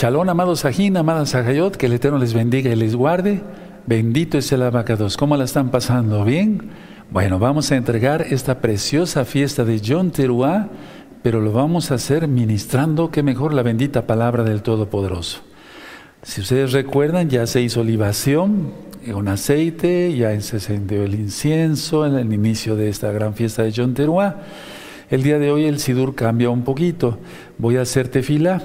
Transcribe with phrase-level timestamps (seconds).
[0.00, 3.40] Shalom, amados Sajín, amadas Sajayot, que el Eterno les bendiga y les guarde.
[3.84, 5.16] Bendito es el abacados.
[5.16, 6.24] ¿Cómo la están pasando?
[6.24, 6.70] ¿Bien?
[7.10, 10.68] Bueno, vamos a entregar esta preciosa fiesta de John Teruá,
[11.24, 15.40] pero lo vamos a hacer ministrando, qué mejor, la bendita palabra del Todopoderoso.
[16.22, 18.70] Si ustedes recuerdan, ya se hizo libación
[19.10, 23.72] con aceite, ya se encendió el incienso en el inicio de esta gran fiesta de
[23.74, 24.42] John Teruá.
[25.10, 27.18] El día de hoy el Sidur cambia un poquito.
[27.56, 28.62] Voy a hacer tefila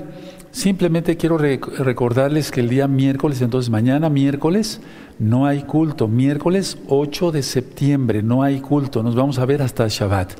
[0.53, 4.81] Simplemente quiero recordarles que el día miércoles, entonces mañana miércoles,
[5.17, 6.07] no hay culto.
[6.07, 9.01] Miércoles 8 de septiembre no hay culto.
[9.01, 10.33] Nos vamos a ver hasta Shabbat.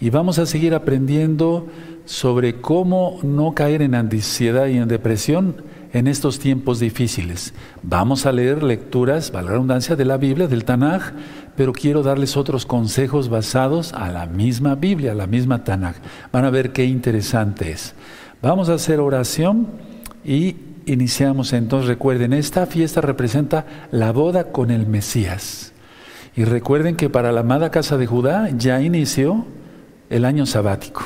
[0.00, 1.66] Y vamos a seguir aprendiendo
[2.04, 5.56] sobre cómo no caer en ansiedad y en depresión
[5.92, 7.52] en estos tiempos difíciles.
[7.82, 11.12] Vamos a leer lecturas, valga la redundancia, de la Biblia, del Tanaj,
[11.56, 15.96] pero quiero darles otros consejos basados a la misma Biblia, a la misma Tanaj.
[16.30, 17.94] Van a ver qué interesante es.
[18.42, 19.68] Vamos a hacer oración
[20.24, 21.88] y iniciamos entonces.
[21.88, 25.72] Recuerden, esta fiesta representa la boda con el Mesías.
[26.36, 29.46] Y recuerden que para la amada casa de Judá ya inició
[30.10, 31.04] el año sabático.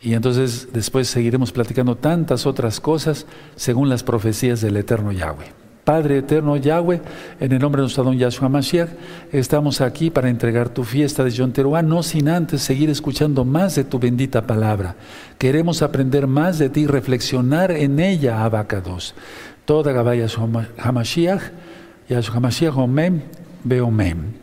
[0.00, 5.65] Y entonces después seguiremos platicando tantas otras cosas según las profecías del eterno Yahweh.
[5.86, 7.00] Padre eterno Yahweh,
[7.38, 8.88] en el nombre de nuestro don Yahshua Mashiach,
[9.30, 13.76] estamos aquí para entregar tu fiesta de Yom Teruah, no sin antes seguir escuchando más
[13.76, 14.96] de tu bendita palabra.
[15.38, 19.14] Queremos aprender más de ti, reflexionar en ella, Abacados.
[19.64, 20.26] Toda Gabaya
[20.76, 21.52] Hamashiach,
[22.08, 23.22] Yahshua Mashiach, Omen,
[23.62, 24.34] Beomen.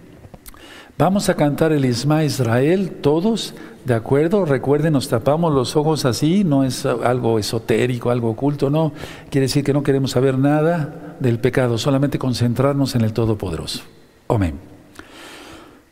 [0.97, 3.53] Vamos a cantar el Isma Israel, todos,
[3.85, 4.45] ¿de acuerdo?
[4.45, 8.93] Recuerden, nos tapamos los ojos así, no es algo esotérico, algo oculto, no.
[9.29, 13.83] Quiere decir que no queremos saber nada del pecado, solamente concentrarnos en el Todopoderoso.
[14.27, 14.59] Amén.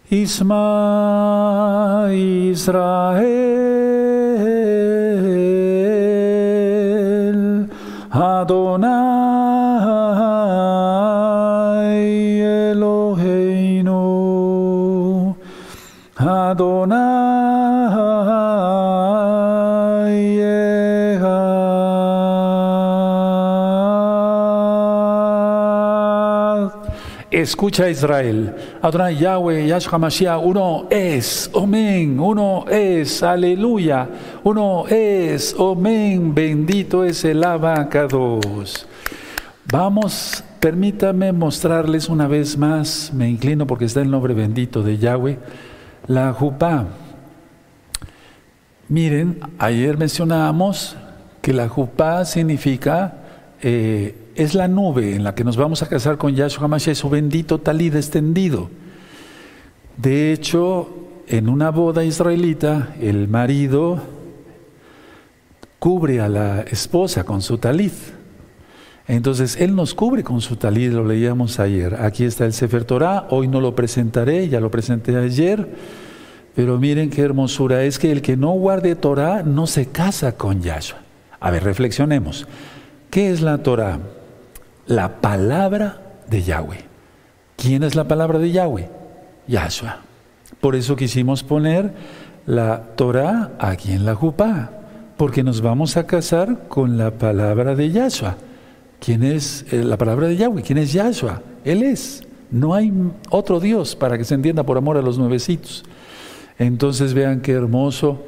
[0.10, 4.11] Isma Israel,
[27.42, 28.54] Escucha Israel,
[28.84, 34.08] Adonai Yahweh, Yahshua Mashiach, uno es, amén, uno es, aleluya,
[34.44, 38.86] uno es, amén, bendito es el abacados.
[39.72, 45.40] Vamos, permítame mostrarles una vez más, me inclino porque está el nombre bendito de Yahweh,
[46.06, 46.86] la jupá.
[48.88, 50.96] Miren, ayer mencionábamos
[51.42, 53.16] que la jupá significa
[53.64, 57.10] eh, es la nube en la que nos vamos a casar con Yahshua Mashiach, su
[57.10, 58.70] bendito talid extendido.
[59.98, 60.90] De hecho,
[61.28, 64.02] en una boda israelita, el marido
[65.80, 67.92] cubre a la esposa con su talid.
[69.08, 71.96] Entonces, él nos cubre con su talid, lo leíamos ayer.
[72.02, 75.68] Aquí está el Sefer Torah, hoy no lo presentaré, ya lo presenté ayer.
[76.56, 80.62] Pero miren qué hermosura, es que el que no guarde Torah no se casa con
[80.62, 81.00] Yahshua.
[81.40, 82.48] A ver, reflexionemos.
[83.10, 84.00] ¿Qué es la Torah?
[84.92, 86.84] La palabra de Yahweh.
[87.56, 88.90] ¿Quién es la palabra de Yahweh?
[89.48, 90.00] Yahshua.
[90.60, 91.94] Por eso quisimos poner
[92.46, 94.70] la Torah aquí en la Jupá,
[95.16, 98.36] porque nos vamos a casar con la palabra de Yahshua.
[99.00, 100.62] ¿Quién es eh, la palabra de Yahweh?
[100.62, 101.42] ¿Quién es Yahshua?
[101.64, 102.24] Él es.
[102.50, 102.92] No hay
[103.30, 105.86] otro Dios para que se entienda por amor a los nuevecitos.
[106.60, 108.26] Entonces vean qué hermoso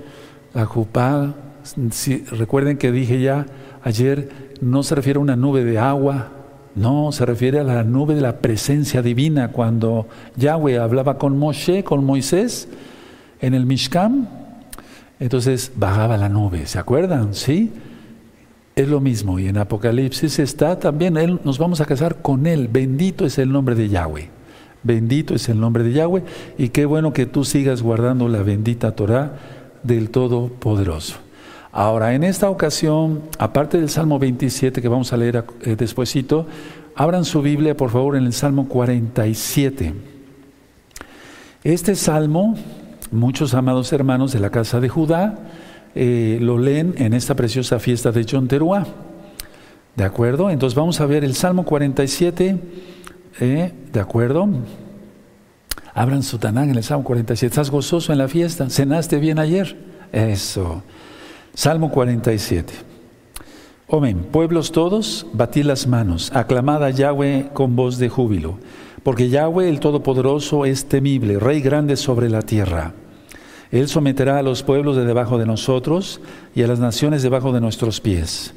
[0.53, 1.33] la Jupá.
[2.31, 3.47] recuerden que dije ya
[3.83, 4.29] ayer
[4.61, 6.31] no se refiere a una nube de agua,
[6.75, 9.49] no, se refiere a la nube de la presencia divina.
[9.49, 12.67] Cuando Yahweh hablaba con Moshe, con Moisés,
[13.41, 14.27] en el Mishkan,
[15.19, 17.33] entonces bajaba la nube, ¿se acuerdan?
[17.33, 17.71] Sí.
[18.75, 22.67] Es lo mismo, y en Apocalipsis está también, él, nos vamos a casar con Él.
[22.67, 24.29] Bendito es el nombre de Yahweh.
[24.81, 26.23] Bendito es el nombre de Yahweh,
[26.57, 29.37] y qué bueno que tú sigas guardando la bendita Torah
[29.83, 31.22] del Todopoderoso.
[31.75, 36.45] Ahora, en esta ocasión, aparte del Salmo 27 que vamos a leer eh, despuesito,
[36.95, 39.91] abran su Biblia, por favor, en el Salmo 47.
[41.63, 42.55] Este salmo,
[43.09, 45.39] muchos amados hermanos de la casa de Judá,
[45.95, 48.85] eh, lo leen en esta preciosa fiesta de John Teruá.
[49.95, 50.51] ¿De acuerdo?
[50.51, 52.55] Entonces vamos a ver el Salmo 47.
[53.39, 54.47] Eh, ¿De acuerdo?
[55.95, 57.47] Abran su Tanán en el Salmo 47.
[57.47, 58.69] ¿Estás gozoso en la fiesta?
[58.69, 59.75] ¿Cenaste bien ayer?
[60.11, 60.83] Eso.
[61.55, 62.73] Salmo 47.
[63.87, 64.25] Amén.
[64.31, 68.57] Pueblos todos, batid las manos, aclamad a Yahweh con voz de júbilo,
[69.03, 72.93] porque Yahweh el Todopoderoso es temible, Rey grande sobre la tierra.
[73.69, 76.21] Él someterá a los pueblos de debajo de nosotros
[76.55, 78.55] y a las naciones debajo de nuestros pies.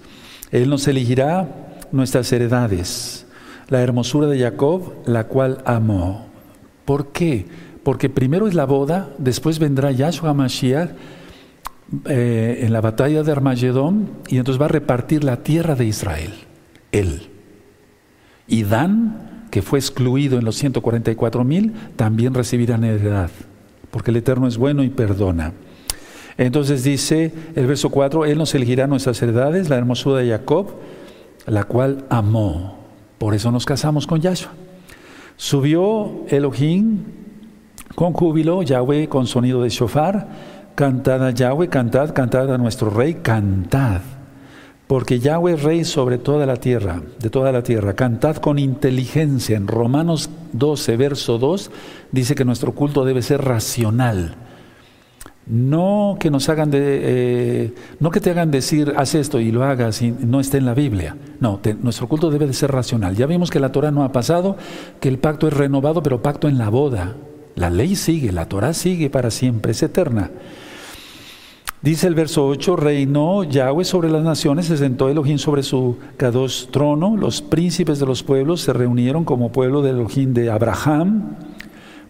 [0.50, 1.48] Él nos elegirá
[1.92, 3.26] nuestras heredades,
[3.68, 6.28] la hermosura de Jacob, la cual amó.
[6.86, 7.44] ¿Por qué?
[7.82, 10.90] Porque primero es la boda, después vendrá Yahshua Mashiach
[12.06, 16.32] eh, en la batalla de Armagedón y entonces va a repartir la tierra de Israel.
[16.92, 17.28] Él.
[18.48, 23.30] Y Dan, que fue excluido en los 144 mil, también recibirán heredad,
[23.90, 25.52] porque el Eterno es bueno y perdona.
[26.38, 30.74] Entonces dice el verso 4, Él nos elegirá nuestras heredades, la hermosura de Jacob,
[31.46, 32.78] la cual amó.
[33.18, 34.52] Por eso nos casamos con Yahshua.
[35.36, 36.98] Subió Elohim
[37.94, 40.28] con júbilo, Yahweh con sonido de shofar,
[40.76, 44.02] cantad a Yahweh, cantad, cantad a nuestro rey, cantad.
[44.86, 47.94] Porque Yahweh es rey sobre toda la tierra, de toda la tierra.
[47.94, 49.56] Cantad con inteligencia.
[49.56, 51.72] En Romanos 12, verso 2,
[52.12, 54.36] dice que nuestro culto debe ser racional.
[55.46, 59.64] No que nos hagan de, eh, no que te hagan decir, haz esto y lo
[59.64, 61.16] hagas y no esté en la Biblia.
[61.40, 63.16] No, nuestro culto debe de ser racional.
[63.16, 64.56] Ya vimos que la Torah no ha pasado,
[65.00, 67.16] que el pacto es renovado, pero pacto en la boda.
[67.56, 70.30] La ley sigue, la Torah sigue para siempre, es eterna.
[71.86, 76.66] Dice el verso 8, reinó Yahweh sobre las naciones, se sentó Elohim sobre su Kadosh
[76.72, 81.36] trono, los príncipes de los pueblos se reunieron como pueblo de Elohim de Abraham,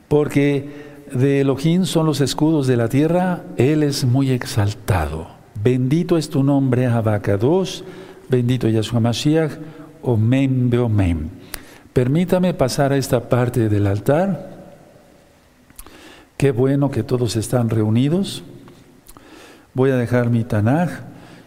[0.08, 5.26] porque de Elohim son los escudos de la tierra, Él es muy exaltado.
[5.62, 7.84] Bendito es tu nombre, Abacados,
[8.31, 9.58] bendito Yahshua Mashiach,
[10.00, 11.28] Omen Beomen.
[11.93, 14.73] Permítame pasar a esta parte del altar.
[16.38, 18.43] Qué bueno que todos están reunidos.
[19.76, 20.88] Voy a dejar mi Tanaj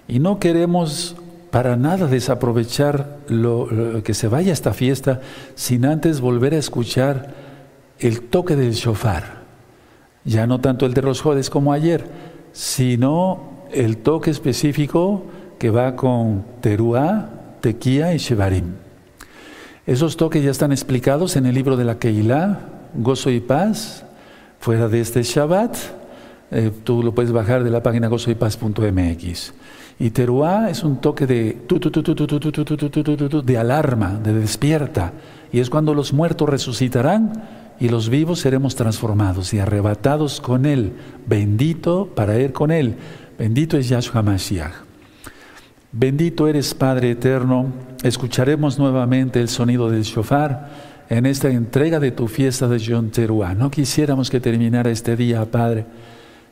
[0.07, 1.15] y no queremos
[1.49, 5.19] para nada desaprovechar lo, que se vaya esta fiesta
[5.55, 7.33] sin antes volver a escuchar
[7.97, 9.39] el toque del shofar.
[10.25, 12.05] Ya no tanto el de los jodes como ayer,
[12.51, 15.23] sino el toque específico
[15.57, 17.31] que va con teruá,
[17.61, 18.75] tequía y shevarim.
[19.87, 22.59] Esos toques ya están explicados en el libro de la Keilah,
[22.93, 24.05] Gozo y Paz,
[24.59, 25.97] fuera de este Shabbat.
[26.51, 29.53] Eh, tú lo puedes bajar de la página gozoypaz.mx.
[29.99, 31.57] Y teruá es un toque de
[33.43, 35.13] de alarma, de despierta.
[35.51, 37.33] Y es cuando los muertos resucitarán
[37.79, 40.93] y los vivos seremos transformados y arrebatados con Él.
[41.27, 42.95] Bendito para ir con Él.
[43.37, 44.73] Bendito es Yahshua Mashiach.
[45.91, 47.73] Bendito eres Padre eterno.
[48.03, 50.69] Escucharemos nuevamente el sonido del shofar
[51.09, 53.55] en esta entrega de tu fiesta de Yom Teruah.
[53.55, 55.85] No quisiéramos que terminara este día, Padre.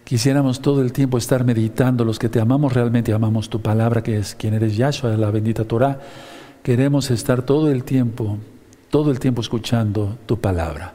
[0.08, 4.18] Quisiéramos todo el tiempo estar meditando, los que te amamos realmente amamos tu palabra, que
[4.18, 6.00] es quien eres Yahshua, la bendita Torah.
[6.64, 8.38] Queremos estar todo el tiempo,
[8.90, 10.94] todo el tiempo escuchando tu palabra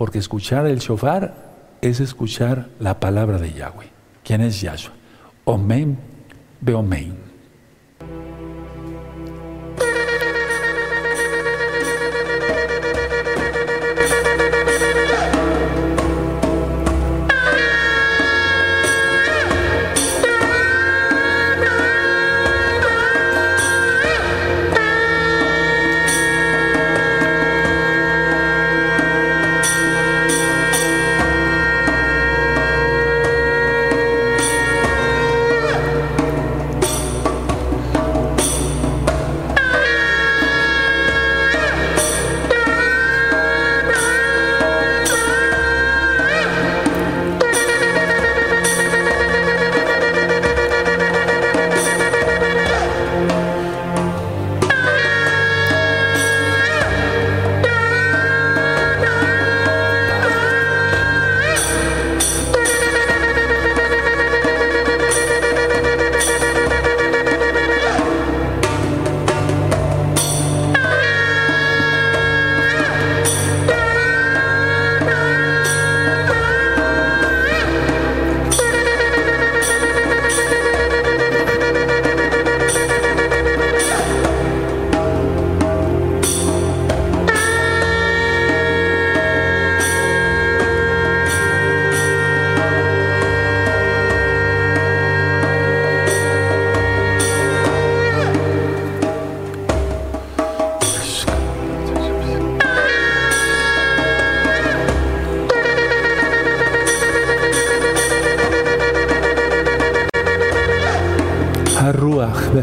[0.00, 1.34] porque escuchar el shofar
[1.82, 3.90] es escuchar la palabra de Yahweh.
[4.24, 4.94] ¿Quién es Yahshua?
[5.44, 5.98] Omen,
[6.58, 7.29] Beomen.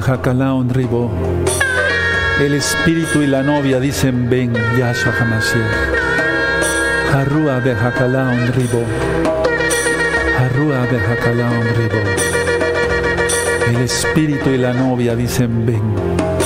[0.08, 1.12] Ribo.
[2.40, 5.66] El espíritu y la novia dicen ven, Yahshua Hamashiach.
[7.14, 8.84] Harua de Hakalaon Ribo.
[10.40, 12.02] Harua de Hakalaon Ribo.
[13.68, 16.37] El espíritu y la novia dicen ven.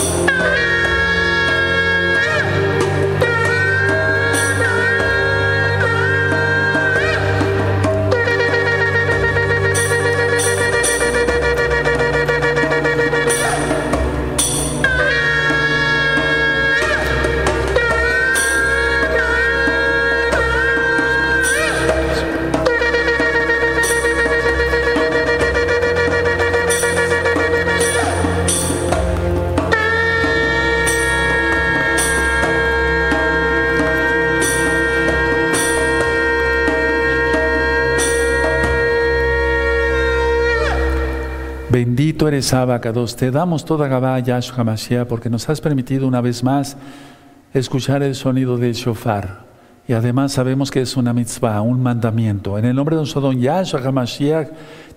[42.22, 46.44] Bendito eres Abacados, te damos toda Gabá Yahshua Mashiach porque nos has permitido una vez
[46.44, 46.78] más
[47.52, 49.40] escuchar el sonido del shofar.
[49.88, 52.60] Y además sabemos que es una mitzvah, un mandamiento.
[52.60, 54.50] En el nombre de nuestro don Yahshua HaMashiach,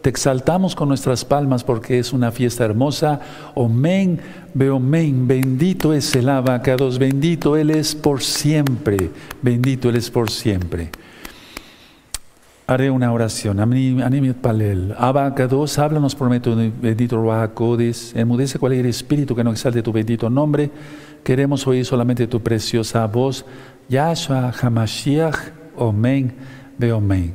[0.02, 3.21] te exaltamos con nuestras palmas porque es una fiesta hermosa.
[3.54, 4.21] Omen,
[4.52, 9.09] Beomen, bendito es el Abacados, bendito Él es por siempre,
[9.40, 10.90] bendito Él es por siempre.
[12.66, 13.61] Haré una oración.
[13.61, 14.94] Animit palel.
[14.97, 18.16] Abacados, háblanos por medio de bendito Ruacodes.
[18.16, 20.71] Enmudece cualquier espíritu que no exalte tu bendito nombre.
[21.23, 23.44] Queremos oír solamente tu preciosa voz.
[23.90, 25.37] Yahshua Hamashiach.
[25.76, 26.33] Omen.
[26.78, 27.35] Beomen.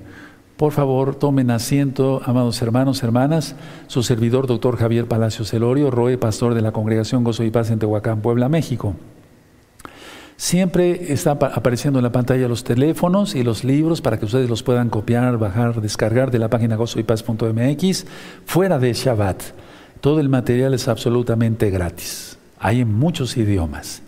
[0.58, 3.56] Por favor, tomen asiento, amados hermanos, hermanas.
[3.86, 7.80] Su servidor, doctor Javier Palacios Elorio, Roe, pastor de la Congregación Gozo y Paz en
[7.80, 8.96] Tehuacán, Puebla, México.
[10.40, 14.64] Siempre está apareciendo en la pantalla los teléfonos y los libros para que ustedes los
[14.64, 18.06] puedan copiar, bajar, descargar de la página gozoypaz.mx
[18.46, 19.44] fuera de Shabbat.
[20.00, 22.38] Todo el material es absolutamente gratis.
[22.58, 24.02] Hay en muchos idiomas.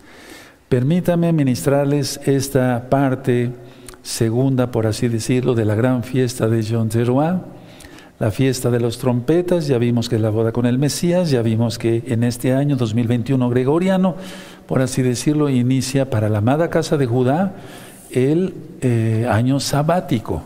[0.70, 3.50] Permítame ministrarles esta parte
[4.02, 7.44] segunda, por así decirlo, de la gran fiesta de Jean Teruá,
[8.22, 9.66] la fiesta de los trompetas.
[9.66, 12.76] Ya vimos que es la boda con el Mesías, ya vimos que en este año
[12.76, 14.14] 2021 gregoriano
[14.66, 17.52] por así decirlo, inicia para la amada casa de Judá
[18.10, 20.42] el eh, año sabático.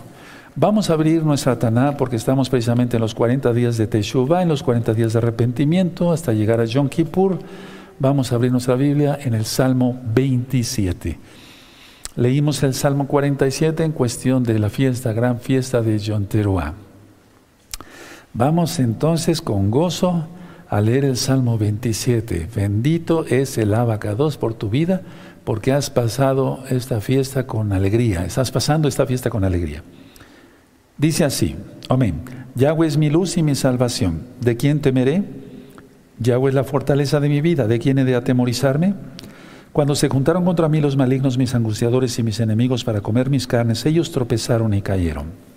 [0.54, 4.48] Vamos a abrir nuestra Taná porque estamos precisamente en los 40 días de Teshuvah, en
[4.48, 7.38] los 40 días de arrepentimiento, hasta llegar a Yom Kippur.
[7.98, 11.18] Vamos a abrir nuestra Biblia en el Salmo 27.
[12.16, 16.24] Leímos el Salmo 47 en cuestión de la fiesta, gran fiesta de Yom.
[18.38, 20.26] Vamos entonces con gozo
[20.68, 22.48] a leer el Salmo 27.
[22.54, 25.00] Bendito es el abacados por tu vida,
[25.42, 28.26] porque has pasado esta fiesta con alegría.
[28.26, 29.82] Estás pasando esta fiesta con alegría.
[30.98, 31.56] Dice así,
[31.88, 32.24] amén.
[32.56, 34.24] Yahweh es mi luz y mi salvación.
[34.42, 35.24] ¿De quién temeré?
[36.18, 37.66] Yahweh es la fortaleza de mi vida.
[37.66, 38.92] ¿De quién he de atemorizarme?
[39.72, 43.46] Cuando se juntaron contra mí los malignos, mis angustiadores y mis enemigos para comer mis
[43.46, 45.55] carnes, ellos tropezaron y cayeron.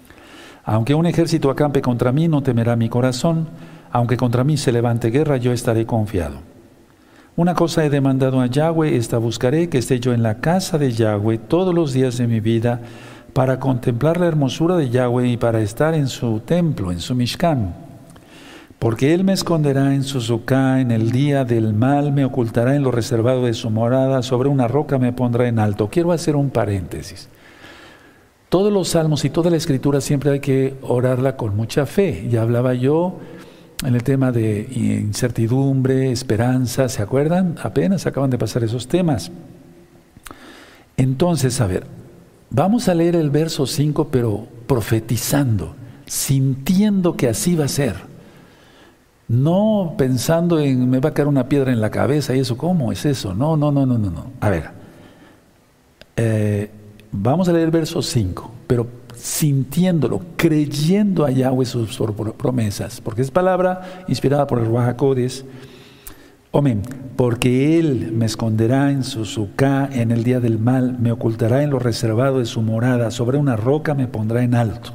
[0.71, 3.47] Aunque un ejército acampe contra mí, no temerá mi corazón
[3.91, 6.37] aunque contra mí se levante guerra, yo estaré confiado.
[7.35, 10.91] Una cosa he demandado a Yahweh, esta buscaré, que esté yo en la casa de
[10.91, 12.81] Yahweh todos los días de mi vida,
[13.33, 17.75] para contemplar la hermosura de Yahweh y para estar en su templo, en su Mishkan.
[18.77, 22.83] Porque Él me esconderá en su suká, en el día del mal me ocultará en
[22.83, 25.89] lo reservado de su morada, sobre una roca me pondrá en alto.
[25.89, 27.29] Quiero hacer un paréntesis.
[28.49, 32.27] Todos los salmos y toda la escritura siempre hay que orarla con mucha fe.
[32.29, 33.19] Ya hablaba yo
[33.85, 37.55] en el tema de incertidumbre, esperanza, ¿se acuerdan?
[37.61, 39.31] Apenas acaban de pasar esos temas.
[40.97, 41.85] Entonces, a ver,
[42.49, 45.75] vamos a leer el verso 5, pero profetizando,
[46.07, 47.95] sintiendo que así va a ser.
[49.27, 52.91] No pensando en me va a caer una piedra en la cabeza y eso, ¿cómo
[52.91, 53.35] es eso?
[53.35, 54.31] No, no, no, no, no, no.
[54.41, 54.71] A ver,
[56.17, 56.71] eh,
[57.11, 61.97] vamos a leer el verso 5, pero sintiéndolo, creyendo a Yahweh sus
[62.37, 65.45] promesas, porque es palabra inspirada por el Ruajacodes.
[66.51, 66.81] Amén.
[67.15, 71.69] Porque Él me esconderá en su suká en el día del mal, me ocultará en
[71.69, 74.91] lo reservado de su morada, sobre una roca me pondrá en alto.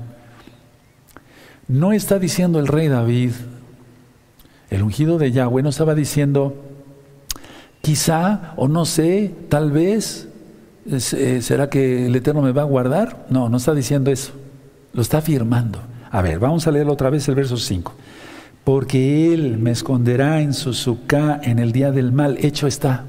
[1.68, 3.32] No está diciendo el rey David,
[4.70, 6.56] el ungido de Yahweh, no estaba diciendo,
[7.82, 10.28] quizá o no sé, tal vez,
[10.98, 13.26] ¿será que el Eterno me va a guardar?
[13.30, 14.32] No, no está diciendo eso.
[14.92, 15.80] Lo está afirmando.
[16.10, 17.92] A ver, vamos a leer otra vez el verso 5.
[18.62, 22.38] Porque Él me esconderá en su suká en el día del mal.
[22.40, 23.04] Hecho está.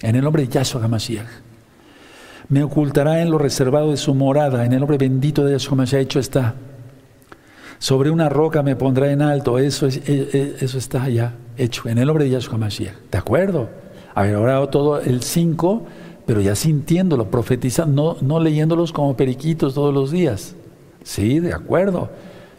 [0.00, 1.26] En el nombre de Yahshua HaMashiach.
[2.48, 4.64] Me ocultará en lo reservado de su morada.
[4.64, 6.02] En el nombre bendito de Yahshua HaMashiach.
[6.02, 6.54] Hecho está.
[7.78, 9.58] Sobre una roca me pondrá en alto.
[9.58, 10.02] Eso, es, eh,
[10.32, 11.88] eh, eso está ya hecho.
[11.88, 12.94] En el nombre de Yahshua HaMashiach.
[13.10, 13.68] ¿De acuerdo?
[14.14, 15.86] A ver, ahora todo el 5
[16.26, 20.54] pero ya sintiéndolo, profetizando, no, no leyéndolos como periquitos todos los días.
[21.02, 22.10] Sí, de acuerdo.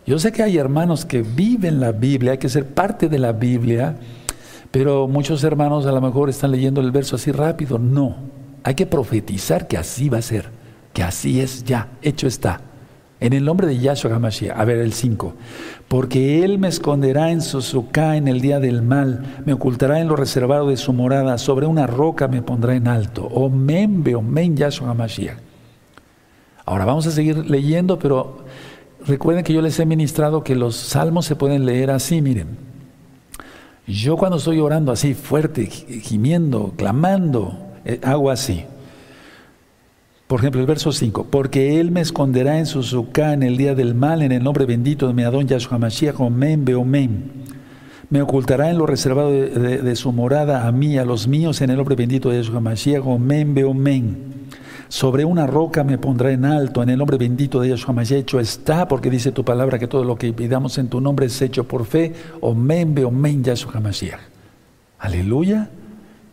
[0.06, 3.32] Yo sé que hay hermanos que viven la Biblia, hay que ser parte de la
[3.32, 3.98] Biblia,
[4.70, 7.80] pero muchos hermanos a lo mejor están leyendo el verso así rápido.
[7.80, 8.16] No,
[8.64, 10.50] hay que profetizar que así va a ser,
[10.94, 12.62] que así es ya, hecho está.
[13.20, 14.58] En el nombre de Yahshua HaMashiach.
[14.58, 15.34] A ver, el 5.
[15.88, 20.16] Porque Él me esconderá en su en el día del mal, me ocultará en lo
[20.16, 23.26] reservado de su morada, sobre una roca me pondrá en alto.
[23.26, 25.38] Omen, omen Yahshua HaMashiach.
[26.66, 28.40] Ahora vamos a seguir leyendo, pero
[29.06, 32.58] recuerden que yo les he ministrado que los salmos se pueden leer así, miren.
[33.88, 37.56] Yo cuando estoy orando así fuerte, gimiendo, clamando,
[37.86, 38.66] eh, hago así.
[40.28, 43.76] Por ejemplo, el verso 5, porque Él me esconderá en su suká en el día
[43.76, 47.32] del mal, en el nombre bendito de mi Adón Yahshua Mashiach, Omen, Beomen.
[48.10, 51.78] Me ocultará en lo reservado de, su morada a mí, a los míos, en el
[51.78, 54.48] nombre bendito de Yahshua Mashiach, Omen, Beomen.
[54.88, 58.40] Sobre una roca me pondrá en alto, en el nombre bendito de Yahshua Mashiach, hecho
[58.40, 61.66] está, porque dice tu palabra que todo lo que pidamos en tu nombre es hecho
[61.66, 64.22] por fe, Omen, Beomen, Yahshua Mashiach.
[64.98, 65.70] Aleluya,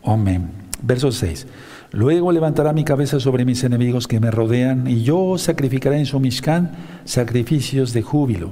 [0.01, 0.49] Omen.
[0.81, 1.45] Verso 6.
[1.93, 6.19] Luego levantará mi cabeza sobre mis enemigos que me rodean, y yo sacrificaré en su
[6.19, 6.71] Mishkan
[7.05, 8.49] sacrificios de júbilo.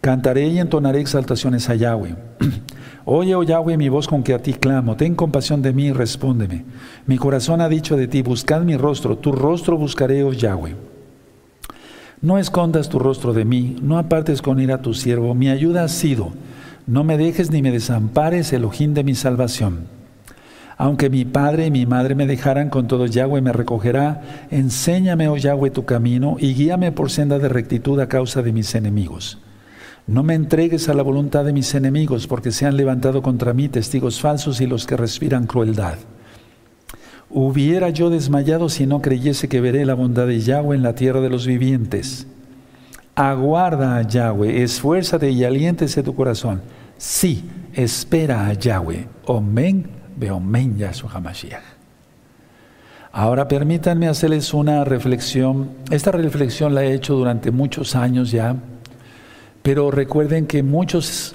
[0.00, 2.16] Cantaré y entonaré exaltaciones a Yahweh.
[3.04, 4.96] Oye, oh Yahweh, mi voz con que a ti clamo.
[4.96, 6.64] Ten compasión de mí y respóndeme.
[7.04, 9.18] Mi corazón ha dicho de ti, buscad mi rostro.
[9.18, 10.76] Tu rostro buscaré, oh Yahweh.
[12.22, 15.34] No escondas tu rostro de mí, no apartes con ira a tu siervo.
[15.34, 16.30] Mi ayuda ha sido.
[16.86, 19.99] No me dejes ni me desampares, el ojín de mi salvación.
[20.82, 24.22] Aunque mi padre y mi madre me dejaran, con todo Yahweh me recogerá.
[24.50, 28.74] Enséñame, oh Yahweh, tu camino y guíame por senda de rectitud a causa de mis
[28.74, 29.36] enemigos.
[30.06, 33.68] No me entregues a la voluntad de mis enemigos, porque se han levantado contra mí
[33.68, 35.98] testigos falsos y los que respiran crueldad.
[37.28, 41.20] Hubiera yo desmayado si no creyese que veré la bondad de Yahweh en la tierra
[41.20, 42.26] de los vivientes.
[43.16, 46.62] Aguarda a Yahweh, esfuérzate y aliéntese tu corazón.
[46.96, 47.44] Sí,
[47.74, 49.06] espera a Yahweh.
[49.28, 51.62] Amén Beomen Yahshua HaMashiach.
[53.12, 55.70] Ahora permítanme hacerles una reflexión.
[55.90, 58.54] Esta reflexión la he hecho durante muchos años ya,
[59.62, 61.34] pero recuerden que muchos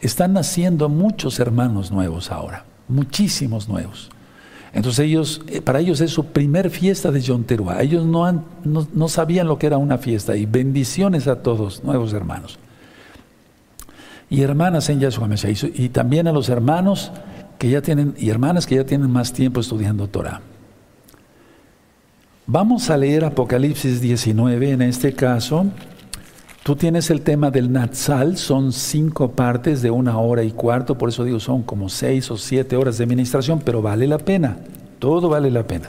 [0.00, 4.10] están naciendo muchos hermanos nuevos ahora, muchísimos nuevos.
[4.72, 7.44] Entonces ellos, eh, para ellos es su primer fiesta de Yom
[7.78, 12.12] Ellos no, han, no, sabían lo que era una fiesta y bendiciones a todos, nuevos
[12.12, 12.58] hermanos.
[14.30, 15.64] Y hermanas en Yahshua Mashiach.
[15.74, 17.12] Y también a los hermanos
[17.58, 20.40] que ya tienen, y hermanas que ya tienen más tiempo estudiando Torah.
[22.46, 25.64] Vamos a leer Apocalipsis 19, en este caso,
[26.62, 31.08] tú tienes el tema del Natsal, son cinco partes de una hora y cuarto, por
[31.08, 34.58] eso digo, son como seis o siete horas de administración, pero vale la pena,
[34.98, 35.88] todo vale la pena.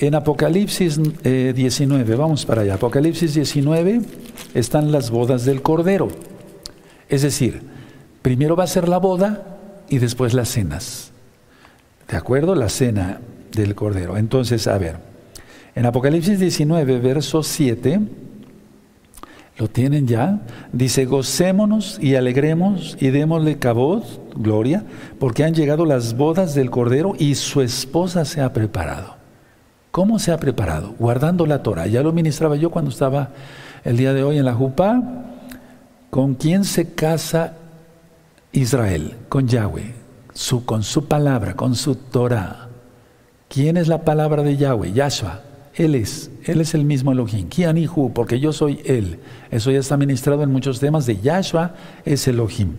[0.00, 4.00] En Apocalipsis 19, eh, vamos para allá, Apocalipsis 19
[4.54, 6.08] están las bodas del Cordero,
[7.08, 7.62] es decir,
[8.22, 9.59] primero va a ser la boda,
[9.90, 11.10] y después las cenas.
[12.08, 12.54] ¿De acuerdo?
[12.54, 13.20] La cena
[13.52, 14.16] del Cordero.
[14.16, 14.96] Entonces, a ver,
[15.74, 18.00] en Apocalipsis 19, verso 7,
[19.58, 20.40] ¿lo tienen ya?
[20.72, 24.84] Dice, gocémonos y alegremos y démosle cabot, gloria,
[25.18, 29.16] porque han llegado las bodas del Cordero y su esposa se ha preparado.
[29.90, 30.94] ¿Cómo se ha preparado?
[30.98, 31.88] Guardando la Torah.
[31.88, 33.30] Ya lo ministraba yo cuando estaba
[33.84, 35.02] el día de hoy en la Jupá.
[36.10, 37.54] ¿Con quién se casa
[38.52, 39.94] Israel, con Yahweh,
[40.34, 42.68] su, con su palabra, con su Torah.
[43.48, 44.92] ¿Quién es la palabra de Yahweh?
[44.92, 45.42] Yahshua.
[45.74, 47.48] Él es, Él es el mismo Elohim.
[47.48, 49.18] Kianihu, porque yo soy Él.
[49.50, 52.72] Eso ya está ministrado en muchos temas de Yahshua es Elohim.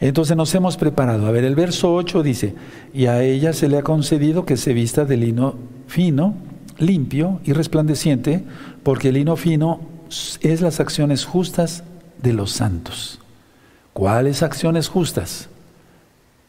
[0.00, 1.26] Entonces nos hemos preparado.
[1.26, 2.54] A ver, el verso 8 dice,
[2.94, 5.56] y a ella se le ha concedido que se vista de lino
[5.88, 6.34] fino,
[6.78, 8.42] limpio y resplandeciente,
[8.82, 9.80] porque el lino fino
[10.40, 11.84] es las acciones justas
[12.22, 13.19] de los santos.
[13.92, 15.48] ¿Cuáles acciones justas?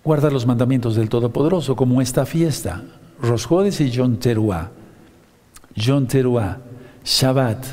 [0.03, 2.83] Guardar los mandamientos del Todopoderoso, como esta fiesta,
[3.21, 4.71] Rosjodes y Yom Teruah.
[5.75, 6.57] Yom Teruah,
[7.03, 7.65] Shabbat.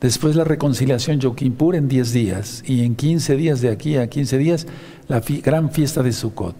[0.00, 2.64] Después la reconciliación Yom Kippur en 10 días.
[2.66, 4.66] Y en 15 días, de aquí a 15 días,
[5.08, 6.56] la gran fiesta de Sukkot.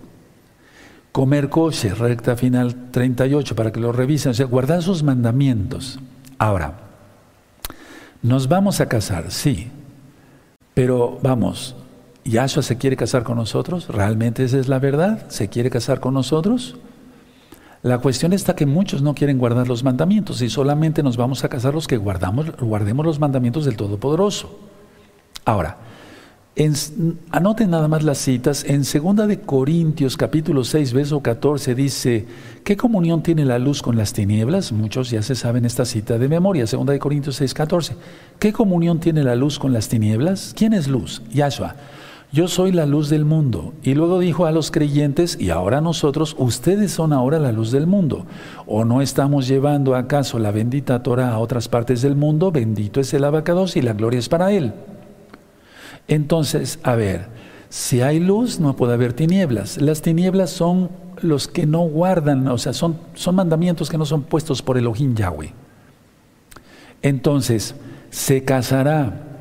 [1.12, 4.30] Comer kosher, recta final 38, para que lo revisen.
[4.30, 6.00] O sea, guardar sus mandamientos.
[6.38, 6.78] Ahora,
[8.22, 9.70] nos vamos a casar, sí.
[10.74, 11.76] Pero vamos,
[12.24, 13.88] ¿Yahshua se quiere casar con nosotros?
[13.88, 15.26] ¿Realmente esa es la verdad?
[15.28, 16.76] ¿Se quiere casar con nosotros?
[17.82, 21.48] La cuestión está que muchos no quieren guardar los mandamientos y solamente nos vamos a
[21.48, 24.56] casar los que guardamos, guardemos los mandamientos del Todopoderoso.
[25.44, 25.78] Ahora,
[27.30, 28.64] anoten nada más las citas.
[28.68, 32.26] En 2 de Corintios capítulo 6, verso 14 dice,
[32.62, 34.70] ¿qué comunión tiene la luz con las tinieblas?
[34.70, 37.96] Muchos ya se saben esta cita de memoria, 2 de Corintios 6, 14.
[38.38, 40.54] ¿Qué comunión tiene la luz con las tinieblas?
[40.56, 41.20] ¿Quién es luz?
[41.32, 41.74] Yahshua.
[42.32, 43.74] Yo soy la luz del mundo.
[43.82, 47.86] Y luego dijo a los creyentes, y ahora nosotros, ustedes son ahora la luz del
[47.86, 48.24] mundo.
[48.66, 52.50] ¿O no estamos llevando acaso la bendita Torah a otras partes del mundo?
[52.50, 54.72] Bendito es el abacados y la gloria es para él.
[56.08, 57.28] Entonces, a ver,
[57.68, 59.80] si hay luz, no puede haber tinieblas.
[59.80, 60.90] Las tinieblas son
[61.20, 65.14] los que no guardan, o sea, son, son mandamientos que no son puestos por Elohim
[65.14, 65.52] Yahweh.
[67.02, 67.74] Entonces,
[68.10, 69.31] se casará,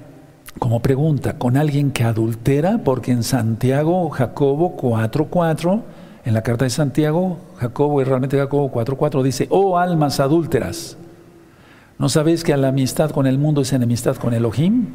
[0.60, 5.82] como pregunta, con alguien que adultera, porque en Santiago, Jacobo 4.4,
[6.26, 10.98] en la carta de Santiago, Jacobo, y realmente Jacobo 4.4 dice, oh almas adúlteras,
[11.98, 14.88] ¿no sabéis que la amistad con el mundo es enemistad con Elohim?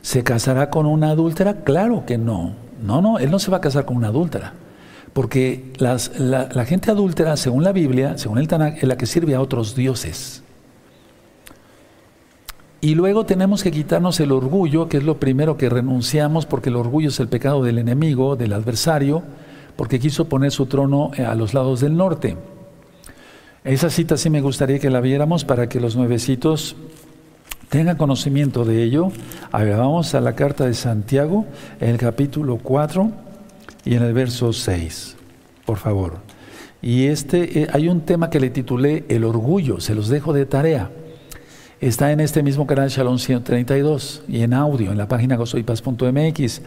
[0.00, 1.64] ¿Se casará con una adúltera?
[1.64, 2.54] Claro que no.
[2.82, 4.52] No, no, él no se va a casar con una adúltera.
[5.12, 9.40] Porque la, gente adúltera, según la Biblia, según el Tanakh, es la que sirve a
[9.40, 10.42] otros dioses.
[12.80, 16.76] Y luego tenemos que quitarnos el orgullo, que es lo primero que renunciamos, porque el
[16.76, 19.22] orgullo es el pecado del enemigo, del adversario,
[19.76, 22.36] porque quiso poner su trono eh, a los lados del norte.
[23.64, 26.76] Esa cita sí me gustaría que la viéramos para que los nuevecitos
[27.68, 29.10] tenga conocimiento de ello.
[29.52, 31.46] A vamos a la carta de Santiago,
[31.80, 33.10] en el capítulo 4
[33.84, 35.16] y en el verso 6,
[35.64, 36.18] por favor.
[36.82, 40.46] Y este, eh, hay un tema que le titulé El orgullo, se los dejo de
[40.46, 40.90] tarea.
[41.80, 46.62] Está en este mismo canal Shalom 132 y en audio, en la página gozoypaz.mx.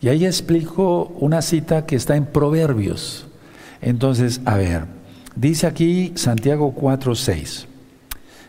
[0.00, 3.26] Y ahí explico una cita que está en Proverbios.
[3.82, 4.86] Entonces, a ver,
[5.36, 7.66] dice aquí Santiago 4, 6.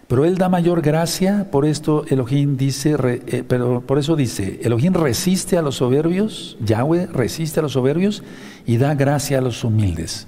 [0.08, 4.94] Pero Él da mayor gracia, por esto Elohim dice, eh, pero por eso dice, Elohim
[4.94, 8.24] resiste a los soberbios, Yahweh resiste a los soberbios
[8.66, 10.28] y da gracia a los humildes.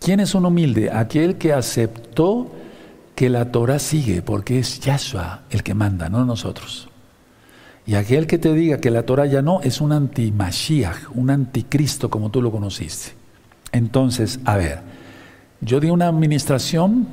[0.00, 0.90] ¿Quién es un humilde?
[0.90, 2.50] Aquel que aceptó
[3.14, 6.88] que la Torah sigue, porque es Yahshua el que manda, no nosotros.
[7.86, 12.08] Y aquel que te diga que la Torah ya no, es un anti-Mashiach, un anticristo
[12.10, 13.12] como tú lo conociste.
[13.72, 14.80] Entonces, a ver,
[15.60, 17.06] yo di una administración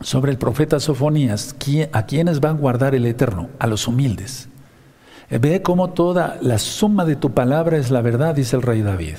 [0.00, 1.54] sobre el profeta Sofonías,
[1.92, 4.48] a quienes van a guardar el Eterno, a los humildes.
[5.28, 9.16] Ve cómo toda la suma de tu palabra es la verdad, dice el rey David.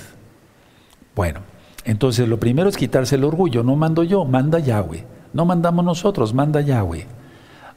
[1.16, 1.42] Bueno,
[1.86, 5.19] entonces lo primero es quitarse el orgullo, no mando yo, manda Yahweh.
[5.34, 7.08] No mandamos nosotros, manda Yahweh.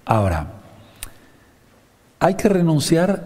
[0.04, 0.52] Ahora,
[2.18, 3.24] hay que renunciar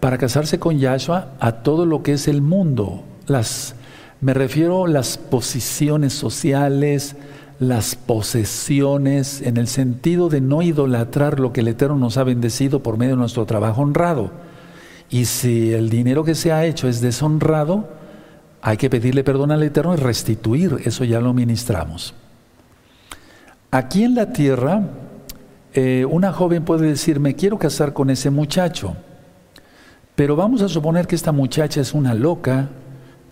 [0.00, 3.02] para casarse con Yahshua a todo lo que es el mundo.
[3.26, 3.74] Las,
[4.20, 7.16] me refiero a las posiciones sociales,
[7.58, 12.82] las posesiones en el sentido de no idolatrar lo que el Eterno nos ha bendecido
[12.82, 14.30] por medio de nuestro trabajo honrado.
[15.10, 17.88] Y si el dinero que se ha hecho es deshonrado,
[18.60, 22.14] hay que pedirle perdón al Eterno y restituir, eso ya lo ministramos.
[23.70, 24.82] Aquí en la tierra,
[25.74, 28.96] eh, una joven puede decir, me quiero casar con ese muchacho,
[30.14, 32.68] pero vamos a suponer que esta muchacha es una loca,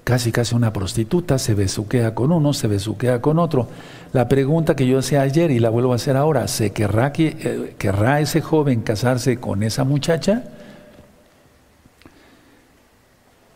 [0.05, 3.69] casi casi una prostituta, se besuquea con uno, se besuquea con otro.
[4.13, 7.29] La pregunta que yo hacía ayer y la vuelvo a hacer ahora, ¿se querrá, que,
[7.41, 10.45] eh, ¿querrá ese joven casarse con esa muchacha?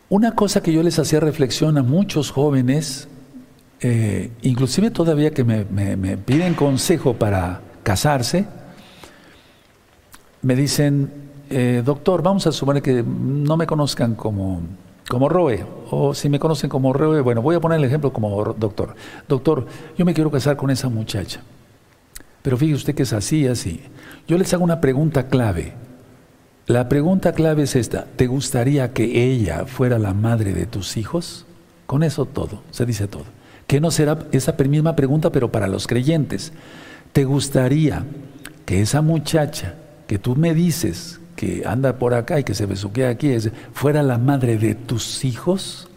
[0.09, 3.07] Una cosa que yo les hacía reflexión a muchos jóvenes,
[3.81, 5.65] eh, inclusive todavía que me,
[6.17, 8.45] piden consejo para casarse,
[10.41, 11.11] me dicen,
[11.49, 14.61] eh, doctor, vamos a suponer que no me conozcan como
[15.09, 18.53] como Roe, o si me conocen como Roe, bueno, voy a poner el ejemplo como
[18.53, 18.93] doctor.
[19.27, 19.65] Doctor,
[19.97, 21.41] yo me quiero casar con esa muchacha,
[22.43, 23.81] pero fíjese usted que es así, así.
[24.27, 25.73] Yo les hago una pregunta clave.
[26.67, 31.47] La pregunta clave es esta, ¿te gustaría que ella fuera la madre de tus hijos?
[31.87, 33.25] Con eso todo, se dice todo.
[33.69, 36.51] Que no será esa misma pregunta, pero para los creyentes.
[37.13, 38.03] ¿Te gustaría
[38.65, 39.75] que esa muchacha
[40.07, 43.33] que tú me dices que anda por acá y que se besuquea aquí,
[43.71, 45.87] fuera la madre de tus hijos,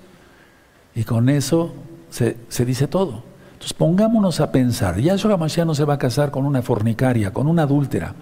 [0.94, 1.74] y con eso
[2.10, 3.24] se, dice todo.
[3.54, 7.48] Entonces pongámonos a pensar, Yahshua Mashiach no se va a casar con una fornicaria, con
[7.48, 8.14] una adúltera,